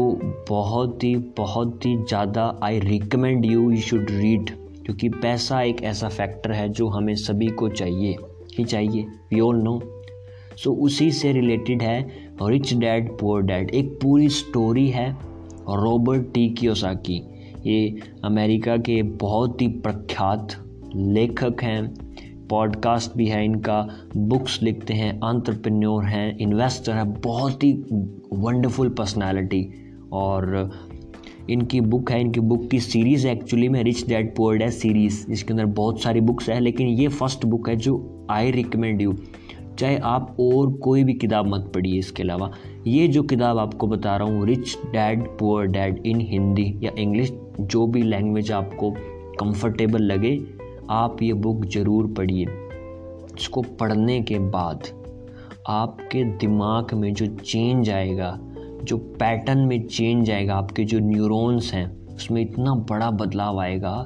बहुत 0.50 1.04
ही 1.04 1.16
बहुत 1.38 1.86
ही 1.86 1.96
ज़्यादा 1.98 2.60
I 2.64 2.80
recommend 2.80 3.46
you 3.46 3.70
you 3.72 3.82
should 3.82 4.12
read 4.12 4.50
क्योंकि 4.86 5.10
पैसा 5.10 5.62
एक 5.62 5.84
ऐसा 5.84 6.10
फैक्टर 6.10 6.52
है 6.52 6.70
जो 6.70 6.88
हमें 6.88 7.16
सभी 7.16 7.48
को 7.48 7.70
चाहिए 7.70 8.16
ही 8.58 8.64
चाहिए। 8.64 9.02
वी 9.02 9.40
ऑल 9.40 9.62
नो 9.64 9.80
सो 10.58 10.74
उसी 10.76 11.12
से 11.12 11.32
रिलेटेड 11.32 11.82
है 11.82 12.02
रिच 12.44 12.74
डैड 12.74 13.10
पुअर 13.20 13.42
डैड 13.42 13.70
एक 13.70 14.00
पूरी 14.02 14.30
स्टोरी 14.30 14.88
है 14.90 15.10
रॉबर्ट 15.70 16.34
टी 16.34 16.50
कियोसाकी 16.50 17.22
ये 17.66 18.00
अमेरिका 18.24 18.78
के 18.78 19.02
बहुत 19.04 19.62
ही 19.62 19.68
प्रख्यात 19.68 20.56
लेखक 20.96 21.64
हैं। 21.64 21.94
पॉडकास्ट 22.48 23.18
भी 23.18 23.26
है 23.28 23.44
इनका 23.46 23.82
बुक्स 24.18 24.62
लिखते 24.64 24.94
हैं 24.94 25.20
आंट्रप्रन्योर 25.24 26.06
हैं 26.06 26.38
इन्वेस्टर 26.38 26.94
है। 26.94 27.04
बहुत 27.22 27.64
ही 27.64 27.74
वंडरफुल 28.34 28.90
पर्सनालिटी 28.90 29.64
और 30.14 30.70
इनकी 31.52 31.82
बुक 31.82 32.12
है, 32.12 32.20
इनकी 32.22 32.40
बुक 32.40 32.70
की 32.72 32.80
सीरीज़ 32.80 33.28
एक्चुअली 33.28 33.70
में 33.70 33.82
rich 33.84 34.08
dad 34.08 34.36
poor 34.36 34.58
dad 34.58 34.70
series 34.72 35.26
इसके 35.32 35.54
अंदर 35.54 35.66
बहुत 35.66 36.02
सारी 36.02 36.22
बुक्स 36.22 36.50
है, 36.50 36.60
लेकिन 36.60 36.88
ये 36.88 37.08
फ़र्स्ट 37.10 37.46
बुक 37.46 37.70
है 37.70 37.76
जो 37.78 38.28
आई 38.32 38.52
रिकमेंड 38.52 39.02
यू 39.02 39.16
चाहे 39.80 39.98
आप 39.98 40.36
और 40.40 40.72
कोई 40.74 41.04
भी 41.04 41.14
किताब 41.14 41.48
मत 41.48 41.72
पढ़िए 41.76 42.00
इसके 42.00 42.24
अलावा। 42.24 42.52
ये 42.88 43.08
जो 43.08 43.24
किताब 43.24 43.58
आपको 43.58 43.88
बता 43.88 44.16
रहा 44.18 44.28
हूँ 44.28 44.46
rich 44.48 44.78
dad 44.86 45.24
poor 45.40 45.68
dad 45.68 46.02
in 46.06 46.20
Hindi 46.22 46.74
या 46.84 46.92
इंग्लिश 46.98 47.32
जो 47.62 47.86
भी 47.88 48.02
लैंग्वेज 48.02 48.52
आपको 48.52 48.92
कंफर्टेबल 49.40 50.04
लगे, 50.04 50.38
आप 50.90 51.22
ये 51.24 51.34
बुक 51.36 51.66
ज़रूर 51.66 52.14
पढ़िए। 52.18 52.46
इसको 53.38 53.62
पढ़ने 53.80 54.22
के 54.22 54.40
बाद 54.40 54.88
आपके 55.70 56.24
दिमाग 56.38 56.94
में 56.94 57.14
जो 57.14 57.26
चेंज 57.26 57.90
आएगा 57.90 58.32
जो 58.84 58.98
पैटर्न 58.98 59.60
में 59.60 59.88
चेंज 59.88 60.32
आएगा, 60.32 60.56
आपके 60.56 60.84
जो 60.84 61.00
न्यूरॉन्स 61.00 61.74
हैं, 61.74 62.08
उसमें 62.08 62.42
इतना 62.42 62.74
बड़ा 62.74 63.12
बदलाव 63.12 63.60
आएगा 63.60 64.06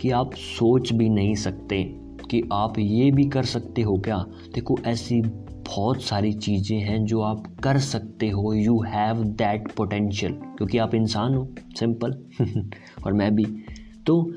कि 0.00 0.10
आप 0.10 0.34
सोच 0.34 0.92
भी 0.92 1.08
नहीं 1.08 1.34
सकते 1.34 1.82
कि 2.30 2.42
आप 2.52 2.78
ये 2.78 3.10
भी 3.10 3.24
कर 3.24 3.42
सकते 3.42 3.82
हो 3.82 3.96
क्या। 3.96 4.26
देखो, 4.54 4.78
ऐसी 4.86 5.22
बहुत 5.66 6.02
सारी 6.02 6.32
चीज़ें 6.32 6.78
हैं 6.78 7.04
जो 7.04 7.20
आप 7.20 7.44
कर 7.62 7.78
सकते 7.78 8.28
हो। 8.28 8.52
यू 8.52 8.82
हैव 8.82 9.24
दैट 9.24 9.72
पोटेंशियल 9.72 10.32
क्योंकि 10.32 10.78
आप 10.78 10.94
इंसान 10.94 11.34
हो 11.34 11.48
सिंपल 11.78 12.18
और 13.06 13.12
मैं 13.12 13.34
भी। 13.34 13.44
तो 14.06 14.32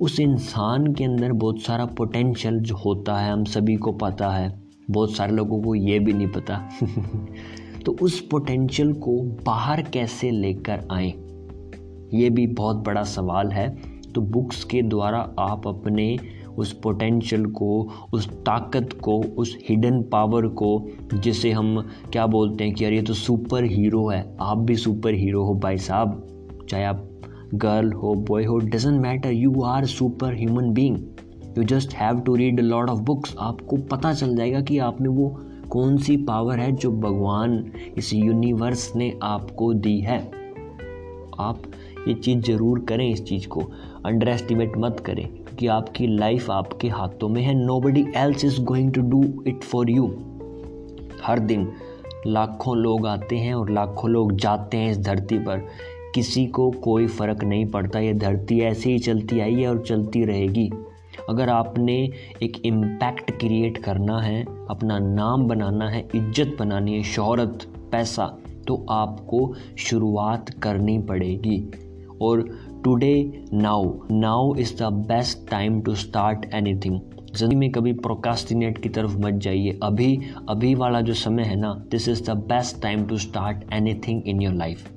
उस 0.00 0.20
इंसान 0.20 0.94
के 0.94 1.04
अंदर 1.04 1.32
बहुत 1.32 1.60
सारा 1.60 1.84
पोटेंशियल 1.84 2.60
जो 2.60 2.76
होता 2.76 3.18
है, 3.18 3.32
हम 3.32 3.44
सभी 3.44 3.76
को 3.76 3.92
पता 3.92 4.30
है। 4.30 4.62
बहुत 4.90 5.16
सारे 5.16 5.32
लोगों 5.32 5.62
को 5.62 5.74
ये 5.74 5.98
भी 5.98 6.12
नहीं 6.12 6.28
पता। 6.28 6.68
तो 7.86 7.96
उस 8.02 8.20
पोटेंशियल 8.20 8.92
को 8.92 9.16
बाहर 9.46 9.82
कैसे 9.82 10.30
लेकर 10.30 10.88
आए? 10.92 11.12
ये 12.14 12.30
भी 12.30 12.46
बहुत 12.46 12.76
बड़ा 12.76 13.02
सवाल 13.02 13.48
है। 13.48 13.68
तो 14.14 14.20
बुक्स 14.20 14.64
के 14.64 14.82
द्वारा 14.82 15.18
आप 15.38 15.66
अपने 15.66 16.18
उस 16.58 16.72
पोटेंशियल 16.72 17.44
को, 17.46 17.88
उस 18.12 18.28
ताकत 18.28 18.92
को, 19.02 19.20
उस 19.20 19.58
हिडन 19.68 20.02
पावर 20.02 20.46
को, 20.46 20.88
जिसे 21.14 21.50
हम 21.50 21.88
क्या 22.12 22.26
बोलते 22.26 22.64
हैं 22.64 22.74
कि 22.74 22.84
यार 22.84 22.92
ये 22.92 23.02
तो 23.02 23.14
सुपर 23.14 23.64
हीरो 23.64 24.08
है, 24.08 24.36
आप 24.40 24.58
भी 24.58 24.76
सुपर 24.76 25.14
हीरो 25.14 25.44
हो 25.44 25.54
भाई 25.54 25.78
साहब, 25.78 26.26
चाहे 26.70 26.84
आप 26.84 27.06
गर्ल 27.54 27.92
हो 27.92 28.14
बॉय 28.14 28.44
हो 28.44 28.58
doesn't 28.58 29.00
matter 29.00 29.32
you 29.32 29.62
are 29.62 29.86
super 29.86 30.34
human 30.34 30.72
being 30.72 30.96
you 31.58 31.64
just 31.64 31.94
have 31.94 32.20
to 32.20 32.34
read 32.34 32.60
a 32.60 32.62
lot 32.62 32.90
of 32.90 33.00
books 33.00 33.36
आपको 33.38 33.76
पता 33.76 34.12
चल 34.12 34.36
जाएगा 34.36 34.60
कि 34.60 34.78
आप 34.78 35.00
में 35.00 35.08
वो 35.08 35.28
कौन 35.70 35.96
सी 35.96 36.16
पावर 36.16 36.58
है 36.58 36.72
जो 36.72 36.90
भगवान 36.92 37.72
इस 37.98 38.12
यूनिवर्स 38.14 38.96
ने 38.96 39.18
आपको 39.22 39.74
दी 39.74 40.00
है? 40.00 40.18
आप 41.38 41.62
ये 42.08 42.14
चीज़ 42.14 42.40
ज़रूर 42.40 42.80
करें 42.80 43.10
इस 43.10 43.24
चीज़ 43.24 43.48
को। 43.48 43.60
अंडर 44.06 44.28
एस्टिमेट 44.28 44.72
मत 44.76 45.00
करें 45.00 45.28
कि 45.58 45.66
आपकी 45.66 46.06
लाइफ 46.06 46.50
आपके 46.50 46.88
हाथों 46.88 47.28
में 47.28 47.42
है। 47.42 47.54
Nobody 47.80 48.06
else 48.16 48.44
is 48.44 48.60
going 48.62 48.92
to 48.92 49.00
do 49.00 49.44
it 49.46 49.62
for 49.62 49.90
you 49.90 50.06
हर 51.22 51.38
दिन 51.38 51.72
लाखों 52.26 52.76
लोग 52.76 53.06
आते 53.06 53.36
हैं 53.36 53.54
और 53.54 53.70
लाखों 53.70 54.10
लोग 54.10 54.32
जाते 54.32 54.76
हैं 54.76 54.90
इस 54.90 54.98
धरती 54.98 55.38
पर। 55.38 55.66
किसी 56.14 56.46
को 56.46 56.70
कोई 56.70 57.06
फ़र्क 57.06 57.44
नहीं 57.44 57.66
पड़ता। 57.66 57.98
ये 57.98 58.14
धरती 58.14 58.60
ऐसे 58.60 58.92
ही 58.92 58.98
चलती 58.98 59.40
आई 59.40 59.54
है 59.54 59.68
और 59.68 59.82
चलती 59.82 60.24
रहेगी। 60.24 60.70
अगर 61.28 61.48
आपने 61.48 61.96
एक 62.42 62.60
इम्पैक्ट 62.64 63.30
क्रिएट 63.30 63.78
करना 63.78 64.20
है, 64.20 64.42
अपना 64.70 64.98
नाम 64.98 65.46
बनाना 65.48 65.88
है, 65.88 66.08
इज़्ज़त 66.14 66.56
बनानी 66.58 66.96
है, 66.96 67.02
शहरत, 67.02 67.66
पैसा 67.92 68.26
तो 68.66 68.84
आपको 68.90 69.54
शुरुआत 69.78 70.50
करनी 70.62 70.98
पड़ेगी। 70.98 71.58
और 72.22 72.42
today 72.84 73.44
now 73.52 73.92
now 74.10 74.54
is 74.56 74.74
the 74.74 74.92
best 75.08 75.48
time 75.50 75.80
to 75.80 75.94
start 75.94 76.46
anything 76.54 77.00
ज़िंदगी 77.36 77.56
में 77.56 77.70
कभी 77.70 77.92
प्रोकास्टिनेट 77.92 78.78
की 78.78 78.88
तरफ़ 78.88 79.16
मत 79.18 79.34
जाइए। 79.34 79.78
अभी 79.82 80.20
अभी 80.48 80.74
वाला 80.74 81.00
जो 81.00 81.14
समय 81.14 81.42
है 81.42 81.56
ना 81.56 81.72
this 81.90 82.08
is 82.08 82.22
the 82.24 82.36
best 82.48 82.80
time 82.82 83.04
to 83.06 83.18
start 83.18 83.64
anything 83.72 84.22
in 84.26 84.40
your 84.42 84.54
life 84.54 84.88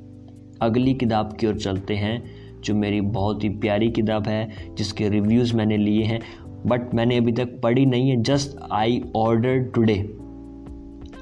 अगली 0.61 0.93
किताब 0.93 1.35
की 1.37 1.47
ओर 1.47 1.57
चलते 1.57 1.95
हैं। 1.95 2.42
जो 2.63 2.75
मेरी 2.75 3.01
बहुत 3.01 3.43
ही 3.43 3.49
प्यारी 3.49 3.89
किताब 3.89 4.27
है, 4.27 4.49
जिसके 4.77 5.09
रिव्यूज़ 5.09 5.55
मैंने 5.55 5.77
लिए 5.77 6.03
हैं 6.03 6.19
बट 6.65 6.93
मैंने 6.93 7.17
अभी 7.17 7.31
तक 7.31 7.61
पढ़ी 7.61 7.85
नहीं 7.85 8.09
है 8.09 8.23
जस्ट 8.23 8.57
आई 8.71 9.03
ऑर्डर 9.15 9.59
टुडे 9.59 10.17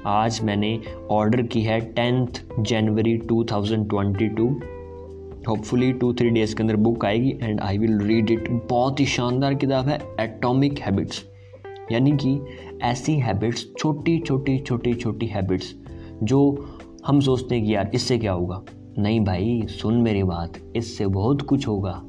आज 0.06 0.40
मैंने 0.42 0.80
ऑर्डर 1.10 1.42
की 1.42 1.62
है 1.62 1.80
tenth 1.80 2.26
January 2.60 3.18
2022 3.18 4.54
hopefully 5.48 5.92
two 5.92 6.14
three 6.14 6.30
days 6.30 6.56
के 6.56 6.62
अंदर 6.62 6.76
बुक 6.76 7.04
आएगी 7.04 7.38
and 7.42 7.60
I 7.60 7.78
will 7.78 7.98
read 7.98 8.30
it 8.30 8.50
बहुत 8.70 9.00
ही 9.00 9.06
शानदार 9.06 9.54
किताब 9.54 9.88
है 9.88 9.98
एटॉमिक 10.20 10.78
हैबिट्स 10.78 11.24
यानी 11.92 12.12
कि 12.12 12.40
ऐसी 12.82 13.14
हैबिट्स 13.14 13.66
छोटी 13.78 14.18
छोटी 14.18 14.58
छोटी 14.58 14.94
छोटी 14.94 15.26
हैबिट्स 15.26 15.74
जो 16.22 16.68
हम 17.06 17.20
सोचते 17.20 17.54
हैं 17.54 17.64
कि 17.64 17.74
यार 17.74 17.90
इससे 17.94 18.18
क्या 18.18 18.32
होगा? 18.32 18.62
नहीं 18.98 19.20
भाई, 19.20 19.62
सुन 19.70 20.00
मेरी 20.02 20.22
बात, 20.22 20.58
इससे 20.76 21.06
बहुत 21.08 21.42
कुछ 21.42 21.66
होगा। 21.68 22.00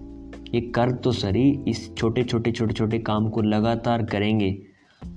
ये 0.53 0.61
कर 0.71 0.91
तो 0.93 1.11
सरी, 1.11 1.49
इस 1.67 1.89
छोटे 1.97 2.23
छोटे 2.23 2.51
छोटे 2.51 2.73
छोटे 2.73 2.99
काम 2.99 3.29
को 3.29 3.41
लगातार 3.41 4.03
करेंगे 4.05 4.51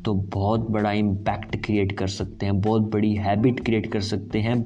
तो 0.05 0.15
बहुत 0.15 0.71
बड़ा 0.71 0.93
इम्पैक्ट 0.93 1.57
क्रिएट 1.65 1.93
कर 1.93 2.07
सकते 2.09 2.47
हैं, 2.47 2.61
बहुत 2.61 2.83
बड़ी 2.93 3.13
हैबिट 3.15 3.61
क्रिएट 3.61 3.91
कर 3.93 4.01
सकते 4.01 4.39
हैं। 4.39 4.65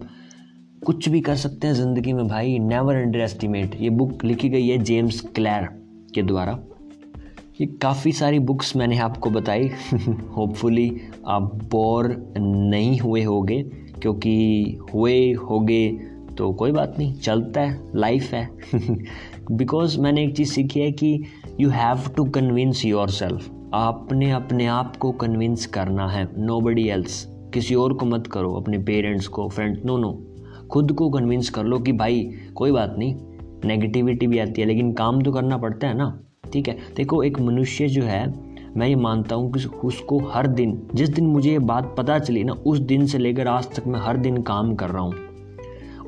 कुछ 0.87 1.09
भी 1.09 1.21
कर 1.21 1.37
सकते 1.37 1.67
हैं 1.67 1.75
ज़िंदगी 1.75 2.13
में 2.13 2.27
भाई 2.29 2.59
नेवर 2.59 2.97
अंडर 2.97 3.21
एस्टिमेट 3.21 3.77
ये 3.81 3.91
बुक 3.91 4.25
लिखी 4.25 4.49
गई 4.49 4.69
है 4.69 4.79
जेम्स 4.79 5.21
क्लैर 5.35 5.69
के 6.15 6.23
द्वारा। 6.23 6.59
ये 7.61 7.67
काफ़ी 7.83 8.13
सारी 8.13 8.39
बुक्स 8.41 8.75
मैंने 8.77 8.99
आपको 8.99 9.31
बताई। 9.31 9.69
होपफुली 10.37 10.91
आप 11.27 11.55
बोर 11.71 12.09
नहीं 12.39 12.99
हुए 12.99 13.23
होगे, 13.23 13.63
क्योंकि 14.03 14.79
हुए 14.95 15.33
होगे 15.33 16.10
तो 16.41 16.53
कोई 16.53 16.73
बात 16.73 16.95
नहीं, 16.99 17.15
चलता 17.15 17.61
है 17.61 17.91
लाइफ 17.97 18.33
है। 18.33 18.51
बिकॉज़ 19.53 20.01
मैंने 20.01 20.25
एक 20.25 20.37
चीज़ 20.37 20.53
सीखी 20.53 20.81
है 20.81 20.93
कि 20.93 21.23
you 21.61 21.71
have 21.71 22.09
to 22.17 22.25
convince 22.25 22.85
your 22.85 23.09
yourself 23.75 24.31
अपने 24.31 24.67
आप 24.67 24.97
को 24.97 25.13
कन्विंस 25.13 25.67
करना 25.67 26.09
है 26.09 26.29
नो 26.39 26.61
बडी 26.61 26.89
एल्स 26.89 27.29
किसी 27.55 27.75
और 27.75 27.93
को 27.93 28.07
मत 28.07 28.27
करो, 28.27 28.55
अपने 28.55 28.79
पेरेंट्स 28.79 29.27
को 29.27 29.49
फ्रेंड 29.49 29.83
नो 29.85 29.99
नो 29.99 30.27
खुद 30.71 30.93
को 30.93 31.11
कन्विंस 31.11 31.51
कर 31.51 31.65
लो 31.65 31.79
कि 31.79 31.93
भाई, 31.93 32.31
कोई 32.55 32.73
बात 32.73 32.95
नहीं 32.99 33.15
नेगेटिविटी 33.65 34.27
भी 34.27 34.39
आती 34.39 34.61
है, 34.61 34.67
लेकिन 34.67 34.93
काम 34.93 35.23
तो 35.23 35.33
करना 35.33 35.57
पड़ता 35.57 35.87
है 35.87 35.97
ना। 35.97 36.21
ठीक 36.53 36.69
है? 36.69 36.79
देखो, 36.97 37.23
एक 37.23 37.41
मनुष्य 37.41 37.89
जो 37.89 38.03
है, 38.03 38.35
मैं 38.77 38.89
ये 38.89 38.97
मानता 38.97 39.35
हूँ 39.35 39.53
कि 39.53 39.65
उसको 39.85 40.19
हर 40.19 40.47
दिन, 40.47 40.89
जिस 40.95 41.09
दिन 41.09 41.27
मुझे 41.27 41.51
ये 41.51 41.59
बात 41.59 41.95
पता 41.99 42.19
चली 42.19 42.45
ना, 42.45 42.53
उस 42.53 42.79
दिन 42.79 43.07
से 43.07 43.19
लेकर 43.19 43.49
आज 43.49 43.77
तक 43.77 43.87
मैं 43.87 44.01
हर 44.01 44.17
दिन 44.17 44.43
काम 44.43 44.75
कर 44.75 44.91
रहा 44.91 45.03
हूँ। 45.03 45.30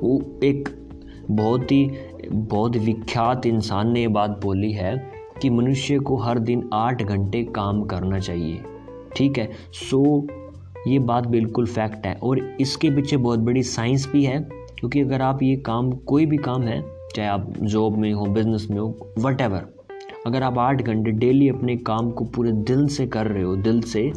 वो 0.02 0.40
एक 0.44 0.68
बहुत 1.30 1.72
ही, 1.72 1.90
बहुत 2.32 2.76
विख्यात 2.76 3.46
इंसान 3.46 3.92
ने 3.92 4.00
ये 4.00 4.08
बात 4.08 4.40
बोली 4.42 4.72
है 4.72 5.10
कि 5.42 5.50
मनुष्य 5.50 5.98
को 5.98 6.16
हर 6.16 6.38
दिन 6.38 6.70
आठ 6.74 7.02
घंटे 7.02 7.42
काम 7.44 7.82
करना 7.82 8.18
चाहिए। 8.18 8.60
ठीक 9.16 9.38
है? 9.38 9.50
सो 9.72 10.26
ये 10.88 10.98
बात 10.98 11.26
बिल्कुल 11.26 11.66
फैक्ट 11.66 12.06
है। 12.06 12.14
और 12.14 12.56
इसके 12.60 12.90
पीछे 12.90 13.16
बहुत 13.16 13.38
बड़ी 13.38 13.62
साइंस 13.62 14.08
भी 14.12 14.24
है, 14.24 14.40
क्योंकि 14.78 15.00
अगर 15.00 15.22
आप 15.22 15.42
ये 15.42 15.56
काम, 15.56 15.92
कोई 15.92 16.26
भी 16.26 16.36
काम 16.36 16.62
है, 16.62 16.82
चाहे 17.16 17.28
आप 17.28 17.52
जॉब 17.62 17.96
में 17.96 18.12
हो 18.12 18.26
बिज़नेस 18.26 18.68
में 18.70 18.78
हो 18.78 19.14
वट 19.18 19.42
अगर 20.26 20.42
आप 20.42 20.58
आठ 20.58 20.82
घंटे 20.82 21.10
डेली 21.10 21.48
अपने 21.48 21.76
काम 21.76 22.10
को 22.10 22.24
पूरे 22.24 22.52
दिल 22.52 22.86
से 22.88 23.06
कर 23.06 23.26
रहे 23.26 23.42
हो, 23.42 23.56
दिल 23.56 23.80
से 23.80 24.12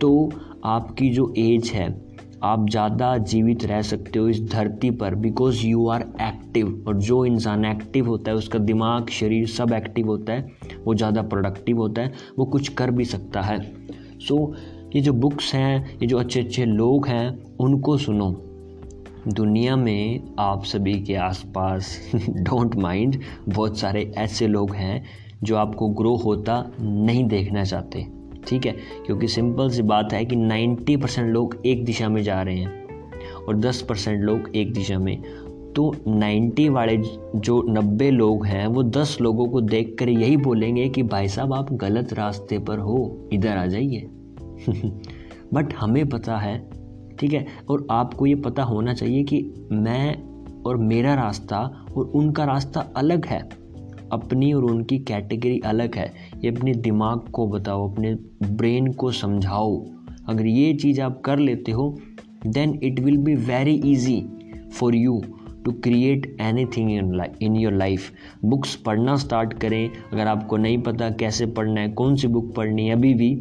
तो 0.00 0.30
आपकी 0.64 1.10
जो 1.10 1.34
एज 1.38 1.70
है 1.74 2.07
आप 2.44 2.68
ज़्यादा 2.70 3.16
जीवित 3.18 3.64
रह 3.64 3.82
सकते 3.82 4.18
हो 4.18 4.28
इस 4.28 4.40
धरती 4.50 4.90
पर 4.90 5.14
बिकॉज़ 5.14 5.66
यू 5.66 5.88
आर 5.88 6.02
एक्टिव 6.22 6.84
और 6.88 6.96
जो 6.96 7.24
इंसान 7.24 7.64
एक्टिव 7.64 8.06
होता 8.06 8.30
है 8.30 8.36
उसका 8.36 8.58
दिमाग 8.58 9.08
शरीर 9.08 9.46
सब 9.46 9.72
एक्टिव 9.72 10.06
होता 10.06 10.32
है 10.32 10.50
वो 10.84 10.94
ज़्यादा 10.94 11.22
प्रोडक्टिव 11.22 11.78
होता 11.78 12.02
है 12.02 12.12
वो 12.38 12.44
कुछ 12.44 12.68
कर 12.68 12.90
भी 12.90 13.04
सकता 13.04 13.40
है। 13.40 13.60
सो 14.18 14.34
so, 14.34 14.56
ये 14.96 15.00
जो 15.00 15.12
बुक्स 15.12 15.54
हैं 15.54 15.98
ये 15.98 16.06
जो 16.06 16.18
अच्छे 16.18 16.40
अच्छे 16.40 16.64
लोग 16.64 17.06
हैं 17.06 17.56
उनको 17.56 17.96
सुनो। 17.98 18.30
दुनिया 19.28 19.76
में 19.76 20.34
आप 20.38 20.64
सभी 20.64 20.94
के 21.02 21.14
आसपास 21.14 22.12
डोंट 22.28 22.76
माइंड 22.76 23.20
बहुत 23.48 23.78
सारे 23.78 24.12
ऐसे 24.18 24.46
लोग 24.46 24.74
हैं 24.74 25.02
जो 25.42 25.56
आपको 25.56 25.88
ग्रो 25.88 26.14
होता 26.16 26.72
नहीं 26.80 27.24
देखना 27.24 27.64
चाहते। 27.64 28.17
ठीक 28.46 28.66
है? 28.66 28.76
क्योंकि 29.06 29.28
सिंपल 29.28 29.70
सी 29.70 29.82
बात 29.82 30.12
है 30.12 30.24
कि 30.24 30.36
90 30.36 30.96
परसेंट 30.96 31.32
लोग 31.32 31.62
एक 31.66 31.84
दिशा 31.84 32.08
में 32.08 32.22
जा 32.22 32.42
रहे 32.42 32.56
हैं 32.56 32.88
और 33.48 33.56
10 33.56 33.82
परसेंट 33.82 34.22
लोग 34.22 34.50
एक 34.54 34.72
दिशा 34.72 34.98
में। 34.98 35.22
तो 35.76 35.96
90 36.08 36.68
वाले 36.68 36.96
जो 37.36 37.62
90 37.62 38.10
लोग 38.10 38.46
हैं, 38.46 38.66
वो 38.66 38.82
10 38.82 39.18
लोगों 39.20 39.48
को 39.48 39.60
देख 39.60 39.96
कर 39.98 40.08
यही 40.08 40.36
बोलेंगे 40.36 40.88
कि 40.88 41.02
भाई 41.02 41.28
साहब, 41.28 41.52
आप 41.52 41.72
गलत 41.72 42.12
रास्ते 42.12 42.58
पर 42.58 42.78
हो, 42.78 43.28
इधर 43.32 43.56
आ 43.56 43.66
जाइए। 43.66 44.08
बट 45.54 45.74
हमें 45.74 46.08
पता 46.08 46.36
है, 46.36 46.70
ठीक 47.20 47.32
है? 47.32 47.46
और 47.68 47.86
आपको 47.90 48.26
ये 48.26 48.34
पता 48.34 48.62
होना 48.62 48.94
चाहिए 48.94 49.24
कि 49.24 49.52
मैं 49.72 50.22
और 50.62 50.76
मेरा 50.76 51.14
रास्ता 51.14 51.86
और 51.96 52.04
उनका 52.04 52.44
रास्ता 52.44 52.80
अलग 52.96 53.26
है। 53.26 53.68
अपनी 54.12 54.52
और 54.52 54.64
उनकी 54.64 54.98
कैटेगरी 54.98 55.60
अलग 55.60 55.94
है। 55.94 56.12
ये 56.44 56.50
अपने 56.50 56.72
दिमाग 56.74 57.28
को 57.32 57.46
बताओ, 57.48 57.88
अपने 57.90 58.14
ब्रेन 58.44 58.92
को 58.92 59.10
समझाओ। 59.12 59.76
अगर 60.28 60.46
ये 60.46 60.72
चीज़ 60.74 61.00
आप 61.00 61.20
कर 61.24 61.38
लेते 61.38 61.72
हो 61.72 61.96
then 62.46 62.78
it 62.82 63.00
will 63.00 63.16
be 63.16 63.34
very 63.34 63.74
easy 63.86 64.20
for 64.78 64.94
you 64.96 65.20
to 65.64 65.72
create 65.84 66.36
anything 66.76 66.90
in 67.42 67.56
your 67.56 67.72
life 67.72 68.10
books 68.44 68.74
पढ़ना 68.86 69.16
स्टार्ट 69.16 69.52
करें। 69.60 69.90
अगर 70.12 70.26
आपको 70.26 70.56
नहीं 70.56 70.78
पता 70.82 71.10
कैसे 71.10 71.46
पढ़ना 71.46 71.80
है, 71.80 71.88
कौन 71.90 72.16
सी 72.16 72.28
बुक 72.28 72.54
पढ़नी 72.56 72.86
है 72.86 72.92
अभी 72.92 73.14
भी 73.14 73.34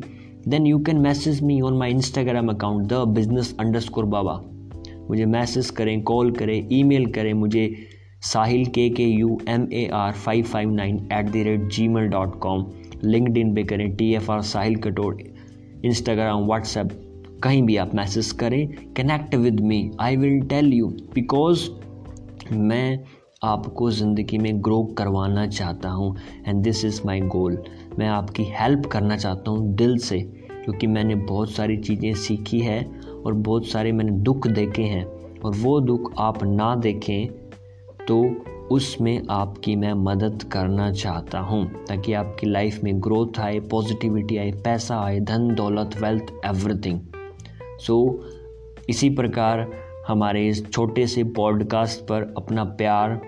then 0.48 0.66
you 0.68 0.80
can 0.80 0.98
message 1.00 1.42
me 1.44 1.60
on 1.62 1.78
my 1.78 1.92
Instagram 1.92 2.50
account 2.50 2.88
the 2.88 3.04
business 3.16 3.56
underscore 3.80 4.06
Baba 4.06 4.42
मुझे 5.10 5.26
मैसेज 5.26 5.70
करें 5.70 6.02
कॉल 6.04 6.32
करें 6.32 6.68
ईमेल 6.72 7.06
करें, 7.12 7.34
मुझे 7.34 7.76
Sahil 8.24 8.66
K 8.66 8.90
K 8.90 9.04
U 9.04 9.38
M 9.50 9.68
A 9.74 9.86
R 9.94 10.12
five 10.14 10.46
five 10.46 10.72
nine 10.72 10.96
eight 11.14 11.30
the 11.30 11.44
rate 11.48 11.70
Gmail 11.88 12.08
dot 12.10 12.40
com 12.40 12.66
LinkedIn 13.04 13.56
पे 13.56 13.64
करें 13.64 13.96
T 13.96 14.14
F 14.14 14.32
R 14.32 14.42
Sahil 14.42 14.76
Kator 14.76 15.18
Instagram 15.86 16.46
WhatsApp 16.46 16.90
कहीं 17.44 17.62
भी 17.64 17.76
आप 17.78 17.96
मैसेज 17.96 18.32
करें 18.32 18.68
connect 18.94 19.36
with 19.36 19.60
me 19.60 19.92
I 20.00 20.16
will 20.18 20.42
tell 20.42 20.74
you 20.74 20.88
because 20.88 21.70
मैं 22.54 23.00
आपको 23.44 23.92
ज़िंदगी 23.92 24.38
में 24.38 24.64
ग्रो 24.64 24.84
करवाना 24.98 25.48
चाहता 25.48 25.90
हूँ 25.90 26.16
and 26.48 26.64
this 26.64 26.86
is 26.86 27.02
my 27.06 27.22
goal 27.22 27.64
मैं 28.00 28.08
आपकी 28.08 28.44
हेल्प 28.44 28.86
करना 28.86 29.18
चाहता 29.18 29.52
हूँ 29.52 29.76
दिल 29.76 29.98
से, 29.98 30.20
क्योंकि 30.20 30.88
मैंने 30.88 31.16
बहुत 31.16 31.52
सारी 31.52 31.78
चीज़ें 31.78 32.14
सीखी 32.14 32.60
है, 32.60 32.84
और 33.26 33.34
बहुत 33.34 33.68
सारे 33.68 33.92
मैंने 33.92 34.12
दुख 34.12 34.48
देखे 34.48 34.84
हैं, 34.84 35.06
और 35.40 35.56
वो 35.56 35.80
दुख 35.82 36.14
आप 36.20 36.44
ना 36.44 36.76
देखें 36.76 37.28
तो 38.08 38.24
उसमें 38.72 39.22
आपकी 39.30 39.76
मैं 39.76 39.94
मदद 39.94 40.44
करना 40.44 40.92
चाहता 40.92 41.40
हूँ, 41.40 41.86
ताकि 41.86 42.14
आपकी 42.14 42.48
लाइफ 42.48 42.80
में 42.84 43.04
ग्रोथ 43.04 43.40
आए 43.40 43.60
पॉजिटिविटी 43.60 44.38
आए, 44.38 44.52
पैसा 44.52 45.00
आए, 45.00 45.20
धन, 45.20 45.56
दौलत 45.56 45.90
वेल्थ 46.02 46.24
एवरीथिंग 46.46 47.00
सो 47.80 48.26
इसी 48.90 49.10
प्रकार 49.10 49.72
हमारे 50.08 50.48
इस 50.48 50.72
छोटे 50.72 51.08
से 51.08 51.24
पॉडकास्ट 51.24 52.00
पर 52.00 52.34
अपना 52.38 52.64
प्यार 52.64 53.22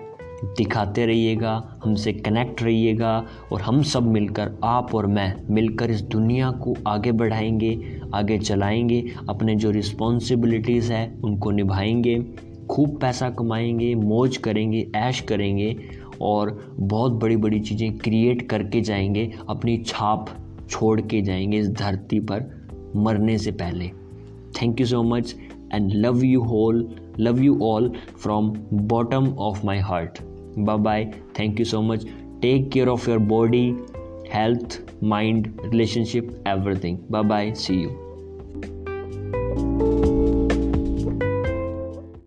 दिखाते 0.44 1.06
रहिएगा, 1.06 1.78
हमसे 1.84 2.12
कनेक्ट 2.12 2.62
रहिएगा, 2.62 3.26
और 3.52 3.60
हम 3.60 3.82
सब 3.82 4.02
मिलकर, 4.02 4.52
आप 4.64 4.94
और 4.94 5.06
मैं 5.06 5.36
मिलकर 5.50 5.90
इस 5.90 6.02
दुनिया 6.02 6.50
को 6.50 6.74
आगे 6.86 7.12
बढ़ाएँगे, 7.12 8.00
आगे 8.14 8.38
चलाएँगे, 8.38 9.12
अपने 9.28 9.54
जो 9.54 9.70
रिस्पॉन्सिबिलिटीज़ 9.70 10.92
है, 10.92 11.18
उनको 11.24 11.50
निभाएँगे। 11.50 12.49
खूब 12.70 12.98
पैसा 13.00 13.30
कमाएँगे, 13.30 13.94
मौज 13.94 14.36
करेंगे, 14.36 14.86
ऐश 14.96 15.20
करेंगे 15.20 15.76
और 16.20 16.50
बहुत 16.80 17.12
बड़ी 17.12 17.36
बड़ी 17.36 17.60
चीज़ें 17.60 17.98
क्रिएट 17.98 18.48
करके 18.48 18.80
जाएँगे, 18.80 19.32
अपनी 19.48 19.76
छाप 19.86 20.26
छोड़ 20.70 21.00
के 21.00 21.22
जाएँगे 21.22 21.58
इस 21.58 21.70
धरती 21.70 22.20
पर 22.20 22.50
मरने 22.96 23.38
से 23.38 23.50
पहले। 23.52 23.90
Thank 24.62 24.80
you 24.80 24.86
so 24.86 25.02
much 25.02 25.34
and 25.74 25.92
love 25.92 26.24
you 26.24 26.42
whole 26.42 26.88
love 27.20 27.42
you 27.42 27.58
all 27.62 27.92
from 28.22 28.50
bottom 28.72 29.28
of 29.38 29.66
my 29.66 29.78
heart 29.78 30.18
bye 30.58 30.78
bye 30.78 31.04
thank 31.38 31.58
you 31.58 31.64
so 31.64 31.82
much 31.82 32.06
take 32.42 32.70
care 32.72 32.88
of 32.88 33.10
your 33.10 33.18
body 33.18 33.66
health 34.34 34.80
mind 35.04 35.52
relationship 35.64 36.44
everything 36.48 36.98
bye 37.10 37.22
bye 37.22 37.52
see 37.54 37.82
you 37.82 37.90